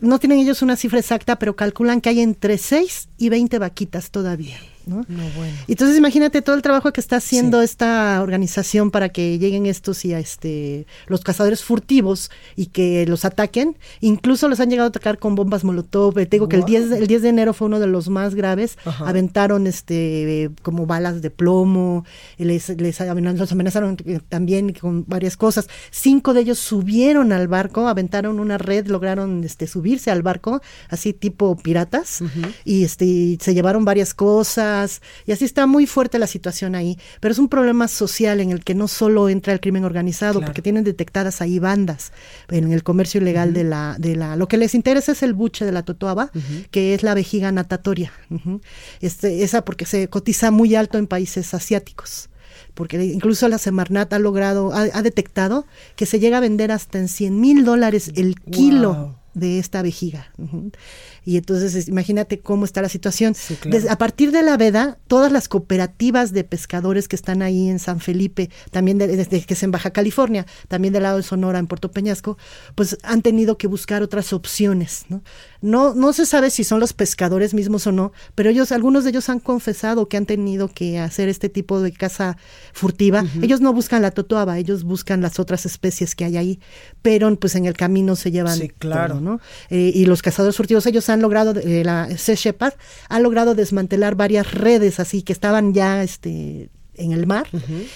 [0.00, 4.10] no tienen ellos una cifra exacta, pero calculan que hay entre 6 y 20 vaquitas
[4.10, 4.58] todavía.
[4.86, 5.04] ¿No?
[5.08, 5.56] bueno.
[5.68, 10.12] Entonces imagínate todo el trabajo que está haciendo esta organización para que lleguen estos y
[10.12, 13.76] a este los cazadores furtivos y que los ataquen.
[14.00, 16.14] Incluso los han llegado a atacar con bombas molotov.
[16.14, 18.78] Te digo que el 10, el 10 de enero fue uno de los más graves.
[19.00, 22.04] Aventaron este como balas de plomo,
[22.38, 23.96] les, les los amenazaron
[24.28, 25.68] también con varias cosas.
[25.90, 31.12] Cinco de ellos subieron al barco, aventaron una red, lograron este subirse al barco, así
[31.12, 32.22] tipo piratas,
[32.64, 34.73] y este se llevaron varias cosas
[35.26, 36.98] y así está muy fuerte la situación ahí.
[37.20, 40.62] Pero es un problema social en el que no solo entra el crimen organizado, porque
[40.62, 42.12] tienen detectadas ahí bandas
[42.48, 45.64] en el comercio ilegal de la, de la, lo que les interesa es el buche
[45.64, 46.30] de la totoaba,
[46.70, 48.12] que es la vejiga natatoria.
[49.00, 52.28] este, esa porque se cotiza muy alto en países asiáticos
[52.74, 55.64] porque incluso la Semarnat ha logrado, ha, detectado
[55.96, 60.32] que se llega a vender hasta en 100 mil dólares el kilo de esta vejiga.
[61.24, 63.34] Y entonces imagínate cómo está la situación.
[63.88, 68.00] a partir de la veda, todas las cooperativas de pescadores que están ahí en San
[68.00, 71.90] Felipe, también desde que es en Baja California, también del lado de Sonora, en Puerto
[71.90, 72.36] Peñasco,
[72.74, 75.06] pues han tenido que buscar otras opciones.
[75.08, 75.22] ¿no?
[75.60, 79.10] No, no se sabe si son los pescadores mismos o no, pero ellos, algunos de
[79.10, 82.36] ellos han confesado que han tenido que hacer este tipo de caza
[82.72, 83.24] furtiva.
[83.40, 86.60] Ellos no buscan la totoaba, ellos buscan las otras especies que hay ahí,
[87.02, 89.20] pero pues en el camino se llevan sí, claro.
[89.20, 89.40] ¿no?
[89.70, 92.74] Eh, y los cazadores furtivos, ellos han logrado, eh, la Sea Shepherd
[93.08, 97.48] ha logrado desmantelar varias redes así que estaban ya este en el mar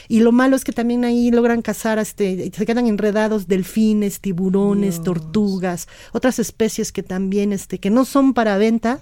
[0.09, 5.05] y lo malo es que también ahí logran cazar este se quedan enredados delfines tiburones
[5.05, 9.01] tortugas otras especies que también este que no son para venta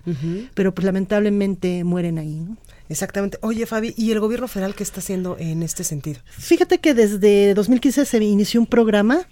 [0.52, 2.58] pero pues lamentablemente mueren ahí ¿no?
[2.88, 3.38] Exactamente.
[3.42, 6.20] Oye, Fabi, ¿y el gobierno federal qué está haciendo en este sentido?
[6.26, 9.26] Fíjate que desde 2015 se inició un programa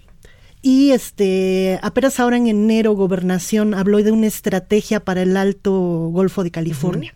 [0.67, 5.71] y este, apenas ahora en enero, Gobernación habló de una estrategia para el Alto
[6.11, 7.13] Golfo de California.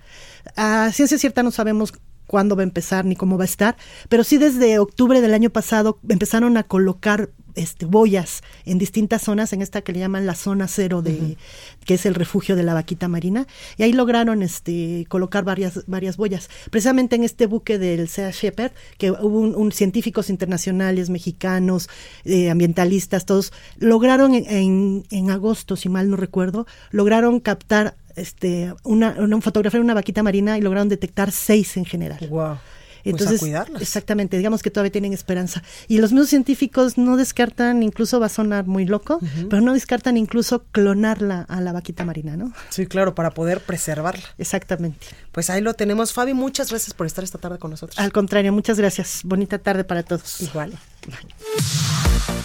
[0.56, 1.92] A ciencia cierta no sabemos
[2.30, 3.76] cuándo va a empezar ni cómo va a estar,
[4.08, 9.52] pero sí desde octubre del año pasado empezaron a colocar este, boyas en distintas zonas,
[9.52, 11.38] en esta que le llaman la zona cero, de,
[11.86, 16.18] que es el refugio de la vaquita marina, y ahí lograron este, colocar varias, varias
[16.18, 16.50] boyas.
[16.70, 21.90] Precisamente en este buque del Sea Shepherd, que hubo un, científicos internacionales, mexicanos,
[22.26, 29.16] eh, ambientalistas, todos, lograron en, en, agosto, si mal no recuerdo, lograron captar este, una,
[29.20, 29.36] una
[29.82, 32.20] una vaquita marina y lograron detectar seis en general.
[32.30, 32.58] Wow.
[33.04, 33.42] Pues Entonces,
[33.80, 35.64] exactamente, digamos que todavía tienen esperanza.
[35.88, 39.20] Y los mismos científicos no descartan, incluso va a sonar muy loco,
[39.50, 42.52] pero no descartan incluso clonarla a la vaquita marina, ¿no?
[42.70, 44.24] Sí, claro, para poder preservarla.
[44.38, 45.08] Exactamente.
[45.32, 46.14] Pues ahí lo tenemos.
[46.14, 47.98] Fabi, muchas gracias por estar esta tarde con nosotros.
[48.00, 49.22] Al contrario, muchas gracias.
[49.24, 50.42] Bonita tarde para todos.
[50.42, 50.74] Igual.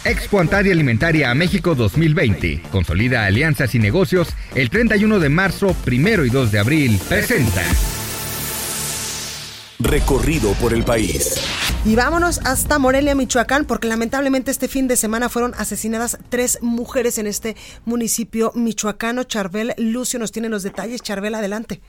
[0.05, 2.63] Expo Antaria Alimentaria a México 2020.
[2.71, 4.29] Consolida alianzas y negocios.
[4.55, 7.01] El 31 de marzo, primero y 2 de abril.
[7.09, 7.63] Presenta.
[9.85, 11.37] Recorrido por el país.
[11.85, 17.19] Y vámonos hasta Morelia, Michoacán, porque lamentablemente este fin de semana fueron asesinadas tres mujeres
[17.19, 17.55] en este
[17.85, 19.25] municipio michoacano.
[19.25, 21.03] Charbel Lucio nos tiene los detalles.
[21.03, 21.81] Charbel, adelante.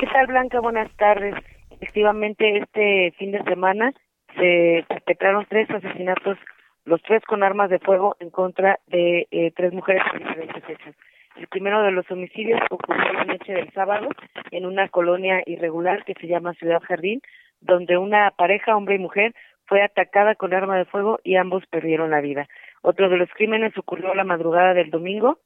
[0.00, 0.58] ¿Qué tal, Blanca?
[0.58, 1.36] Buenas tardes.
[1.70, 3.92] Efectivamente, este fin de semana
[4.34, 6.38] se perpetraron tres asesinatos,
[6.86, 10.94] los tres con armas de fuego en contra de eh, tres mujeres de diferentes hechos.
[11.36, 14.08] El primero de los homicidios ocurrió la noche del sábado
[14.52, 17.20] en una colonia irregular que se llama Ciudad Jardín,
[17.60, 19.34] donde una pareja, hombre y mujer,
[19.66, 22.46] fue atacada con arma de fuego y ambos perdieron la vida.
[22.82, 25.38] Otro de los crímenes ocurrió la madrugada del domingo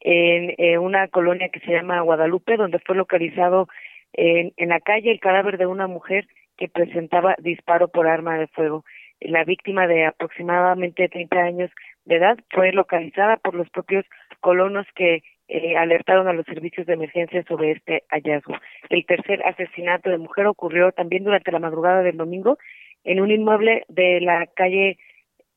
[0.00, 3.68] en eh, una colonia que se llama Guadalupe, donde fue localizado
[4.12, 6.26] en, en la calle el cadáver de una mujer
[6.56, 8.84] que presentaba disparo por arma de fuego.
[9.20, 11.70] La víctima de aproximadamente 30 años
[12.04, 14.04] de edad fue localizada por los propios
[14.40, 15.22] colonos que
[15.54, 18.54] eh, alertaron a los servicios de emergencia sobre este hallazgo.
[18.88, 22.58] El tercer asesinato de mujer ocurrió también durante la madrugada del domingo
[23.04, 24.98] en un inmueble de la calle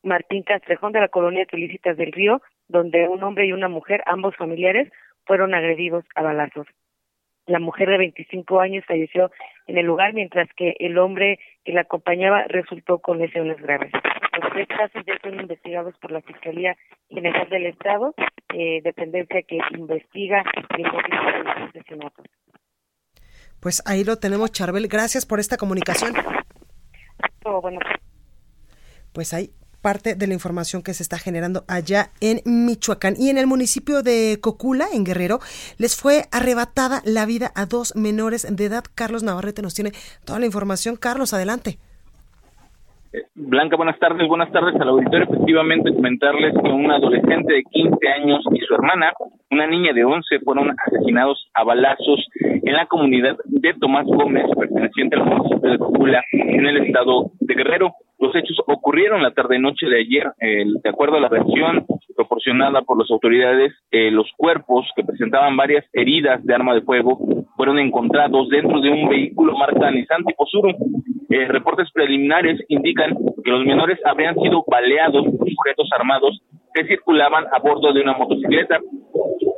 [0.04, 4.36] Martín Castrejón de la colonia Tulícitas del Río, donde un hombre y una mujer, ambos
[4.36, 4.88] familiares,
[5.26, 6.68] fueron agredidos a balazos.
[7.48, 9.30] La mujer de 25 años falleció
[9.66, 13.90] en el lugar, mientras que el hombre que la acompañaba resultó con lesiones graves.
[14.40, 16.76] Los tres casos ya son investigados por la Fiscalía
[17.08, 18.14] General del Estado,
[18.54, 20.44] eh, dependencia que investiga
[20.76, 22.26] el motivo de los asesinatos.
[23.60, 24.86] Pues ahí lo tenemos, Charbel.
[24.86, 26.12] Gracias por esta comunicación.
[27.44, 27.80] Oh, bueno.
[29.14, 29.50] Pues ahí
[29.88, 33.14] parte de la información que se está generando allá en Michoacán.
[33.18, 35.38] Y en el municipio de Cocula, en Guerrero,
[35.78, 38.84] les fue arrebatada la vida a dos menores de edad.
[38.94, 39.92] Carlos Navarrete nos tiene
[40.26, 40.96] toda la información.
[40.96, 41.78] Carlos, adelante.
[43.34, 44.28] Blanca, buenas tardes.
[44.28, 45.24] Buenas tardes al auditorio.
[45.24, 49.14] Efectivamente, comentarles que un adolescente de 15 años y su hermana,
[49.50, 55.16] una niña de 11, fueron asesinados a balazos en la comunidad de Tomás Gómez, perteneciente
[55.16, 57.94] al municipio de Cocula, en el estado de Guerrero.
[58.18, 60.32] Los hechos ocurrieron la tarde-noche de ayer.
[60.38, 61.86] de acuerdo a la versión
[62.18, 67.16] proporcionada por las autoridades, eh, los cuerpos que presentaban varias heridas de arma de fuego
[67.56, 70.74] fueron encontrados dentro de un vehículo marca Nissan tipo Suru.
[71.30, 76.42] Eh, reportes preliminares indican que los menores habrían sido baleados por sujetos armados
[76.74, 78.80] que circulaban a bordo de una motocicleta.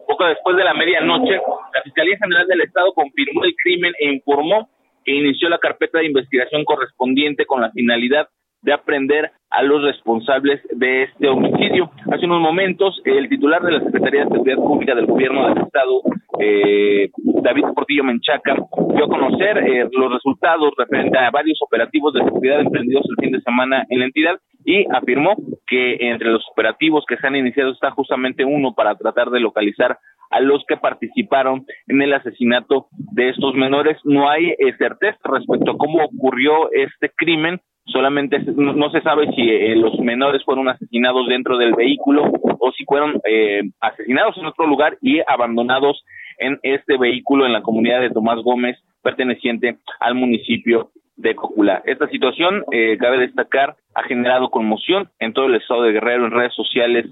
[0.06, 1.36] Poco después de la medianoche,
[1.74, 4.68] la Fiscalía General del Estado confirmó el crimen e informó
[5.02, 8.28] que inició la carpeta de investigación correspondiente con la finalidad
[8.62, 11.90] de aprender a los responsables de este homicidio.
[12.12, 16.02] Hace unos momentos, el titular de la Secretaría de Seguridad Pública del Gobierno del Estado,
[16.38, 17.10] eh,
[17.42, 18.54] David Portillo Menchaca,
[18.94, 23.32] dio a conocer eh, los resultados referente a varios operativos de seguridad emprendidos el fin
[23.32, 25.34] de semana en la entidad y afirmó
[25.66, 29.98] que entre los operativos que se han iniciado está justamente uno para tratar de localizar
[30.30, 33.98] a los que participaron en el asesinato de estos menores.
[34.04, 37.60] No hay eh, certeza respecto a cómo ocurrió este crimen,
[37.92, 42.84] solamente no, se sabe si eh, los menores fueron asesinados dentro del vehículo o si
[42.84, 46.04] fueron eh, asesinados en otro lugar y abandonados
[46.38, 50.90] en este vehículo en la comunidad de Tomás Gómez perteneciente al municipio
[51.20, 51.82] de Cocula.
[51.84, 56.32] Esta situación, eh, cabe destacar, ha generado conmoción en todo el estado de Guerrero, en
[56.32, 57.06] redes sociales,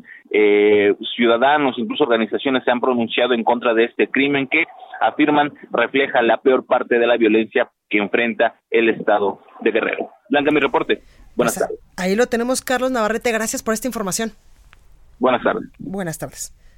[1.17, 4.67] ciudadanos, incluso organizaciones se han pronunciado en contra de este crimen que
[5.01, 10.11] afirman refleja la peor parte de la violencia que enfrenta el estado de Guerrero.
[10.29, 11.03] Blanca, mi reporte.
[11.35, 11.81] Buenas pues, tardes.
[11.97, 13.33] Ahí lo tenemos, Carlos Navarrete.
[13.33, 14.33] Gracias por esta información.
[15.19, 15.69] Buenas tardes.
[15.79, 16.55] Buenas tardes.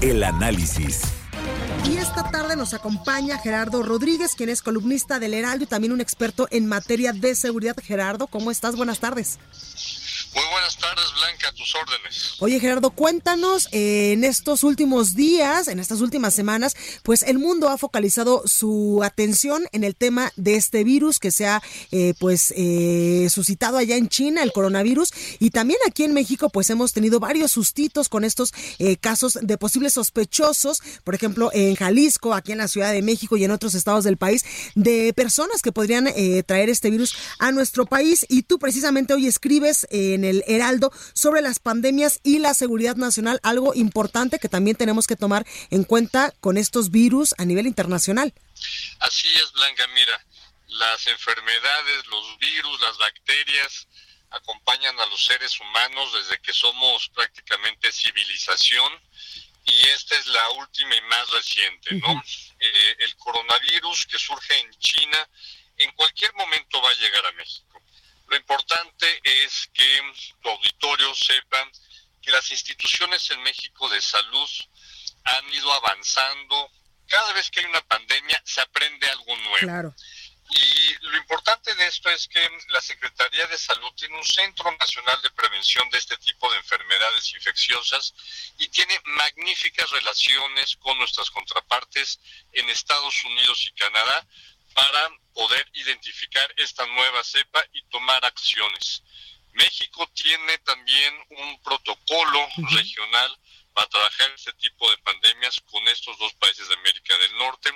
[0.00, 1.00] El análisis.
[1.84, 6.00] Y esta tarde nos acompaña Gerardo Rodríguez, quien es columnista del Heraldo y también un
[6.00, 7.74] experto en materia de seguridad.
[7.82, 8.76] Gerardo, ¿cómo estás?
[8.76, 9.40] Buenas tardes.
[10.34, 12.34] Muy buenas tardes, Blanca, a tus órdenes.
[12.38, 17.68] Oye, Gerardo, cuéntanos, eh, en estos últimos días, en estas últimas semanas, pues el mundo
[17.68, 21.62] ha focalizado su atención en el tema de este virus que se ha,
[21.92, 26.68] eh, pues, eh, suscitado allá en China, el coronavirus, y también aquí en México, pues
[26.70, 28.52] hemos tenido varios sustitos con estos
[29.00, 33.44] casos de posibles sospechosos, por ejemplo, en Jalisco, aquí en la Ciudad de México y
[33.44, 36.08] en otros estados del país, de personas que podrían
[36.46, 38.26] traer este virus a nuestro país.
[38.28, 43.40] Y tú precisamente hoy escribes en el Heraldo sobre las pandemias y la seguridad nacional,
[43.42, 48.32] algo importante que también tenemos que tomar en cuenta con estos virus a nivel internacional.
[49.00, 50.24] Así es, Blanca, mira,
[50.68, 53.88] las enfermedades, los virus, las bacterias
[54.30, 58.92] acompañan a los seres humanos desde que somos prácticamente civilización
[59.64, 62.22] y esta es la última y más reciente, ¿no?
[62.58, 65.28] Eh, el coronavirus que surge en China
[65.76, 67.67] en cualquier momento va a llegar a México.
[68.28, 70.12] Lo importante es que
[70.42, 71.70] tu auditorio sepan
[72.22, 74.48] que las instituciones en México de salud
[75.24, 76.70] han ido avanzando.
[77.06, 79.94] Cada vez que hay una pandemia se aprende algo nuevo.
[80.50, 85.20] Y lo importante de esto es que la Secretaría de Salud tiene un Centro Nacional
[85.20, 88.14] de Prevención de este tipo de enfermedades infecciosas
[88.58, 92.18] y tiene magníficas relaciones con nuestras contrapartes
[92.52, 94.26] en Estados Unidos y Canadá
[94.78, 99.02] para poder identificar esta nueva cepa y tomar acciones.
[99.54, 103.38] México tiene también un protocolo regional
[103.74, 107.70] para trabajar este tipo de pandemias con estos dos países de América del Norte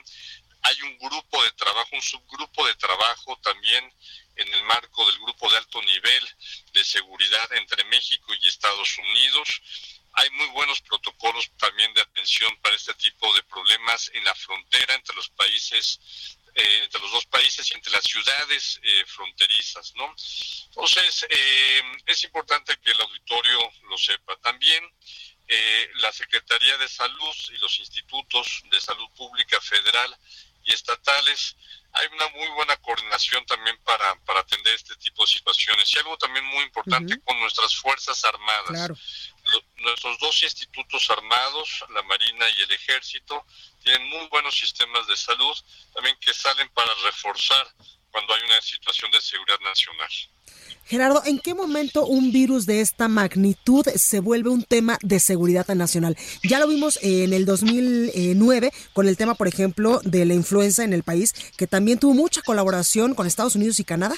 [0.63, 3.93] hay un grupo de trabajo, un subgrupo de trabajo también
[4.37, 6.29] en el marco del grupo de alto nivel
[6.73, 9.61] de seguridad entre México y Estados Unidos.
[10.15, 14.95] Hay muy buenos protocolos también de atención para este tipo de problemas en la frontera
[14.95, 16.01] entre los países,
[16.55, 20.15] eh, entre los dos países y entre las ciudades eh, fronterizas, ¿no?
[20.67, 24.37] Entonces, eh, es importante que el auditorio lo sepa.
[24.41, 24.85] También
[25.97, 30.17] la Secretaría de Salud y los institutos de salud pública federal
[30.65, 31.57] y estatales.
[31.93, 35.93] Hay una muy buena coordinación también para, para atender este tipo de situaciones.
[35.95, 38.91] Y algo también muy importante con nuestras Fuerzas Armadas.
[39.77, 43.45] nuestros dos institutos armados, la Marina y el Ejército,
[43.83, 45.57] tienen muy buenos sistemas de salud,
[45.93, 47.67] también que salen para reforzar
[48.13, 50.09] cuando hay una situación de seguridad nacional.
[50.85, 55.67] Gerardo, ¿en qué momento un virus de esta magnitud se vuelve un tema de seguridad
[55.69, 56.17] nacional?
[56.43, 60.93] Ya lo vimos en el 2009 con el tema, por ejemplo, de la influenza en
[60.93, 64.15] el país, que también tuvo mucha colaboración con Estados Unidos y Canadá.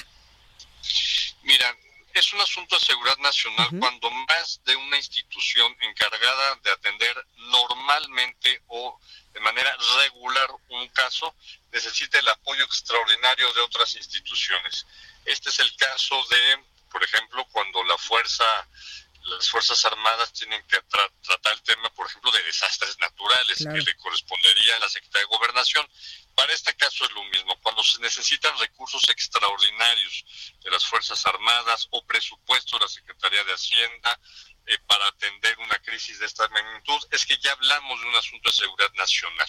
[1.43, 1.75] Mira,
[2.13, 7.15] es un asunto de seguridad nacional cuando más de una institución encargada de atender
[7.51, 8.99] normalmente o
[9.35, 11.35] de manera regular un caso
[11.71, 14.87] necesita el apoyo extraordinario de otras instituciones.
[15.25, 18.45] Este es el caso de, por ejemplo, cuando la fuerza,
[19.25, 23.95] las Fuerzas Armadas tienen que tratar el tema, por ejemplo, de desastres naturales, que le
[23.97, 25.87] correspondería a la Secretaría de Gobernación.
[26.35, 30.25] Para este caso es lo mismo, cuando se necesitan recursos extraordinarios
[30.63, 34.19] de las Fuerzas Armadas o presupuesto de la Secretaría de Hacienda,
[34.67, 38.49] eh, para atender una crisis de esta magnitud, es que ya hablamos de un asunto
[38.49, 39.47] de seguridad nacional.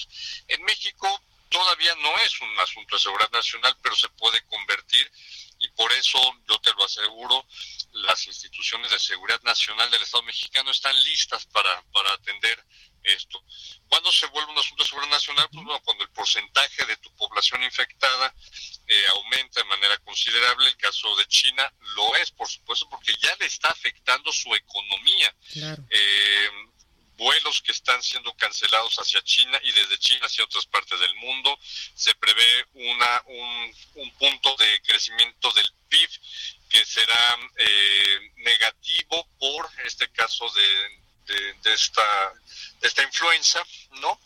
[0.48, 5.10] En México todavía no es un asunto de seguridad nacional, pero se puede convertir
[5.66, 7.46] y por eso yo te lo aseguro,
[7.92, 12.64] las instituciones de seguridad nacional del Estado mexicano están listas para, para atender
[13.02, 13.42] esto.
[13.88, 15.48] ¿Cuándo se vuelve un asunto de seguridad nacional?
[15.52, 18.34] Pues bueno, cuando el porcentaje de tu población infectada
[18.86, 20.68] eh, aumenta de manera considerable.
[20.68, 25.34] El caso de China lo es, por supuesto, porque ya le está afectando su economía.
[25.90, 26.50] Eh,
[27.16, 31.58] vuelos que están siendo cancelados hacia China y desde China hacia otras partes del mundo.
[31.94, 36.10] Se prevé una, un, punto de crecimiento del PIB
[36.68, 40.46] que será eh, negativo por este caso
[41.26, 42.32] de, de, esta,
[42.80, 43.62] de esta influenza,
[44.00, 44.18] ¿no?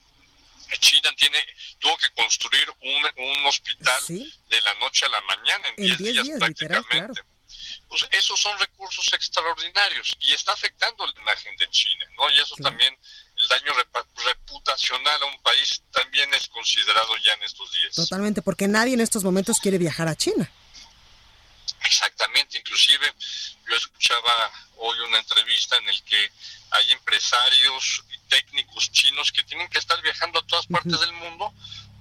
[0.79, 1.45] China tiene
[1.81, 6.29] tuvo que construir un, un hospital de la noche a la mañana en 10 días,
[6.39, 7.23] prácticamente
[7.91, 12.31] pues esos son recursos extraordinarios y está afectando la imagen de China, ¿no?
[12.31, 12.97] Y eso también,
[13.37, 13.73] el daño
[14.25, 17.97] reputacional a un país también es considerado ya en estos días.
[17.97, 20.49] Totalmente, porque nadie en estos momentos quiere viajar a China.
[21.85, 23.13] Exactamente, inclusive
[23.69, 26.31] yo escuchaba hoy una entrevista en el que
[26.71, 31.53] hay empresarios y técnicos chinos que tienen que estar viajando a todas partes del mundo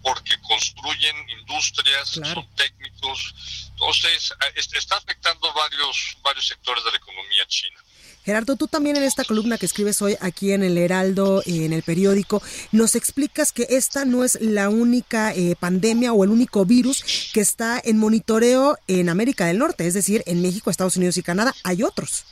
[0.01, 3.69] porque construyen industrias, son técnicos.
[3.71, 7.79] Entonces, está afectando varios, varios sectores de la economía china.
[8.23, 11.83] Gerardo, tú también en esta columna que escribes hoy aquí en el Heraldo, en el
[11.83, 17.31] periódico, nos explicas que esta no es la única eh, pandemia o el único virus
[17.33, 21.23] que está en monitoreo en América del Norte, es decir, en México, Estados Unidos y
[21.23, 21.55] Canadá.
[21.63, 22.25] Hay otros.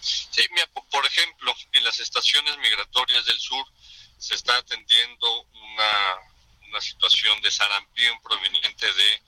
[0.00, 3.66] Sí, mira, por ejemplo, en las estaciones migratorias del sur
[4.18, 6.33] se está atendiendo una
[6.74, 9.22] una situación de sarampión proveniente de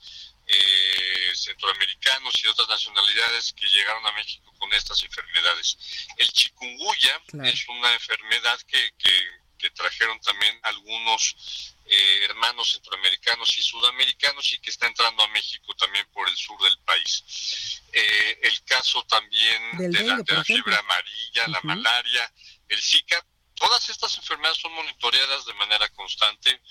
[0.47, 5.77] eh, centroamericanos y otras nacionalidades que llegaron a México con estas enfermedades.
[6.17, 14.53] El chikungunya es una enfermedad que, que, trajeron también algunos eh, hermanos centroamericanos y sudamericanos
[14.53, 17.81] y que está entrando a México también por el sur del país.
[17.91, 22.33] Eh, el caso también de, la, fiebre amarilla, la malaria,
[22.69, 23.23] el Zika,
[23.55, 26.61] todas estas enfermedades son monitoreadas de manera constante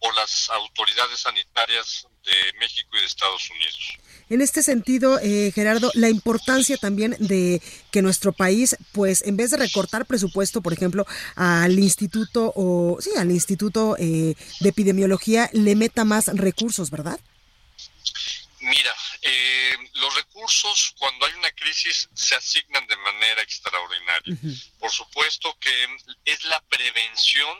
[0.00, 3.98] por las autoridades sanitarias de México y de Estados Unidos.
[4.30, 9.50] En este sentido, eh, Gerardo, la importancia también de que nuestro país, pues, en vez
[9.50, 15.76] de recortar presupuesto, por ejemplo, al instituto o sí, al instituto eh, de epidemiología, le
[15.76, 17.20] meta más recursos, ¿verdad?
[18.60, 24.38] Mira, eh, los recursos cuando hay una crisis se asignan de manera extraordinaria.
[24.78, 25.86] Por supuesto que
[26.24, 27.58] es la prevención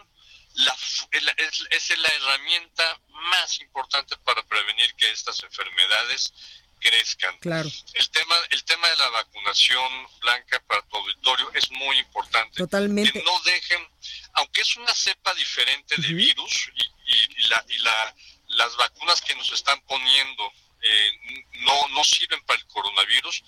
[0.55, 0.77] la,
[1.11, 6.33] es, es la herramienta más importante para prevenir que estas enfermedades
[6.81, 7.39] crezcan.
[7.39, 7.69] Claro.
[7.95, 12.57] El tema, el tema de la vacunación blanca para tu auditorio es muy importante.
[12.57, 13.13] Totalmente.
[13.13, 13.89] Que no dejen,
[14.35, 18.15] aunque es una cepa diferente de virus y, la, y la,
[18.49, 20.53] las vacunas que nos están poniendo
[20.83, 21.13] eh,
[21.61, 23.43] no, no sirven para el coronavirus,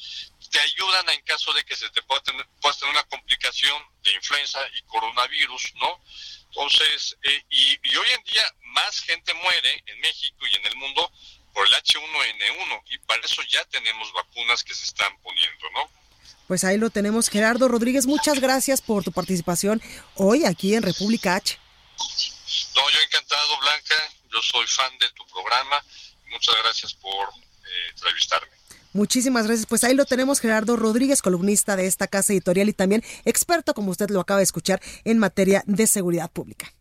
[0.51, 4.13] te ayudan en caso de que se te pueda tener, puedas tener una complicación de
[4.13, 6.03] influenza y coronavirus, ¿no?
[6.49, 8.43] Entonces, eh, y, y, hoy en día
[8.75, 11.11] más gente muere en México y en el mundo
[11.53, 15.91] por el H1N1 y para eso ya tenemos vacunas que se están poniendo, ¿no?
[16.47, 18.07] Pues ahí lo tenemos, Gerardo Rodríguez.
[18.07, 19.83] Muchas gracias por tu participación
[20.15, 21.59] hoy aquí en República H.
[22.75, 23.95] No, yo encantado, Blanca.
[24.33, 25.83] Yo soy fan de tu programa.
[26.31, 28.55] Muchas gracias por eh, entrevistarme.
[28.97, 29.67] Muchísimas gracias.
[29.67, 33.91] Pues ahí lo tenemos, Gerardo Rodríguez, columnista de esta casa editorial y también experto, como
[33.91, 36.76] usted lo acaba de escuchar, en materia de seguridad pública.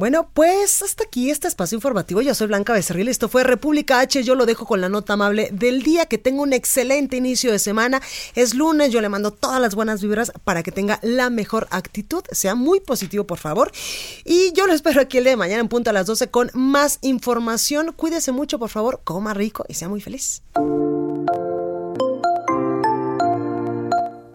[0.00, 2.22] Bueno, pues hasta aquí este espacio informativo.
[2.22, 3.08] Yo soy Blanca Becerril.
[3.08, 4.24] Esto fue República H.
[4.24, 6.06] Yo lo dejo con la nota amable del día.
[6.06, 8.00] Que tenga un excelente inicio de semana.
[8.34, 8.92] Es lunes.
[8.92, 12.24] Yo le mando todas las buenas vibras para que tenga la mejor actitud.
[12.32, 13.72] Sea muy positivo, por favor.
[14.24, 16.50] Y yo lo espero aquí el día de mañana en punto a las 12 con
[16.54, 17.92] más información.
[17.92, 19.02] Cuídese mucho, por favor.
[19.04, 20.40] Coma rico y sea muy feliz.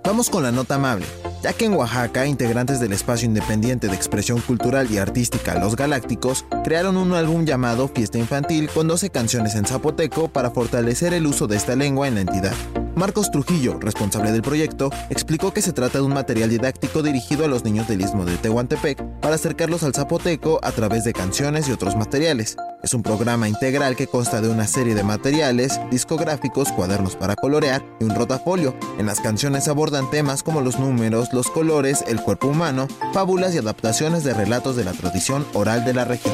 [0.03, 1.07] Vamos con la nota amable
[1.45, 6.43] ya que en Oaxaca, integrantes del espacio independiente de expresión cultural y artística Los Galácticos
[6.63, 11.45] crearon un álbum llamado Fiesta Infantil con 12 canciones en zapoteco para fortalecer el uso
[11.45, 12.84] de esta lengua en la entidad.
[12.95, 17.47] Marcos Trujillo, responsable del proyecto, explicó que se trata de un material didáctico dirigido a
[17.49, 21.73] los niños del istmo de Tehuantepec para acercarlos al zapoteco a través de canciones y
[21.73, 22.55] otros materiales.
[22.83, 27.83] Es un programa integral que consta de una serie de materiales, discográficos, cuadernos para colorear
[27.99, 28.75] y un rotafolio.
[28.97, 33.57] En las canciones abordan temas como los números, los colores, el cuerpo humano, fábulas y
[33.57, 36.33] adaptaciones de relatos de la tradición oral de la región.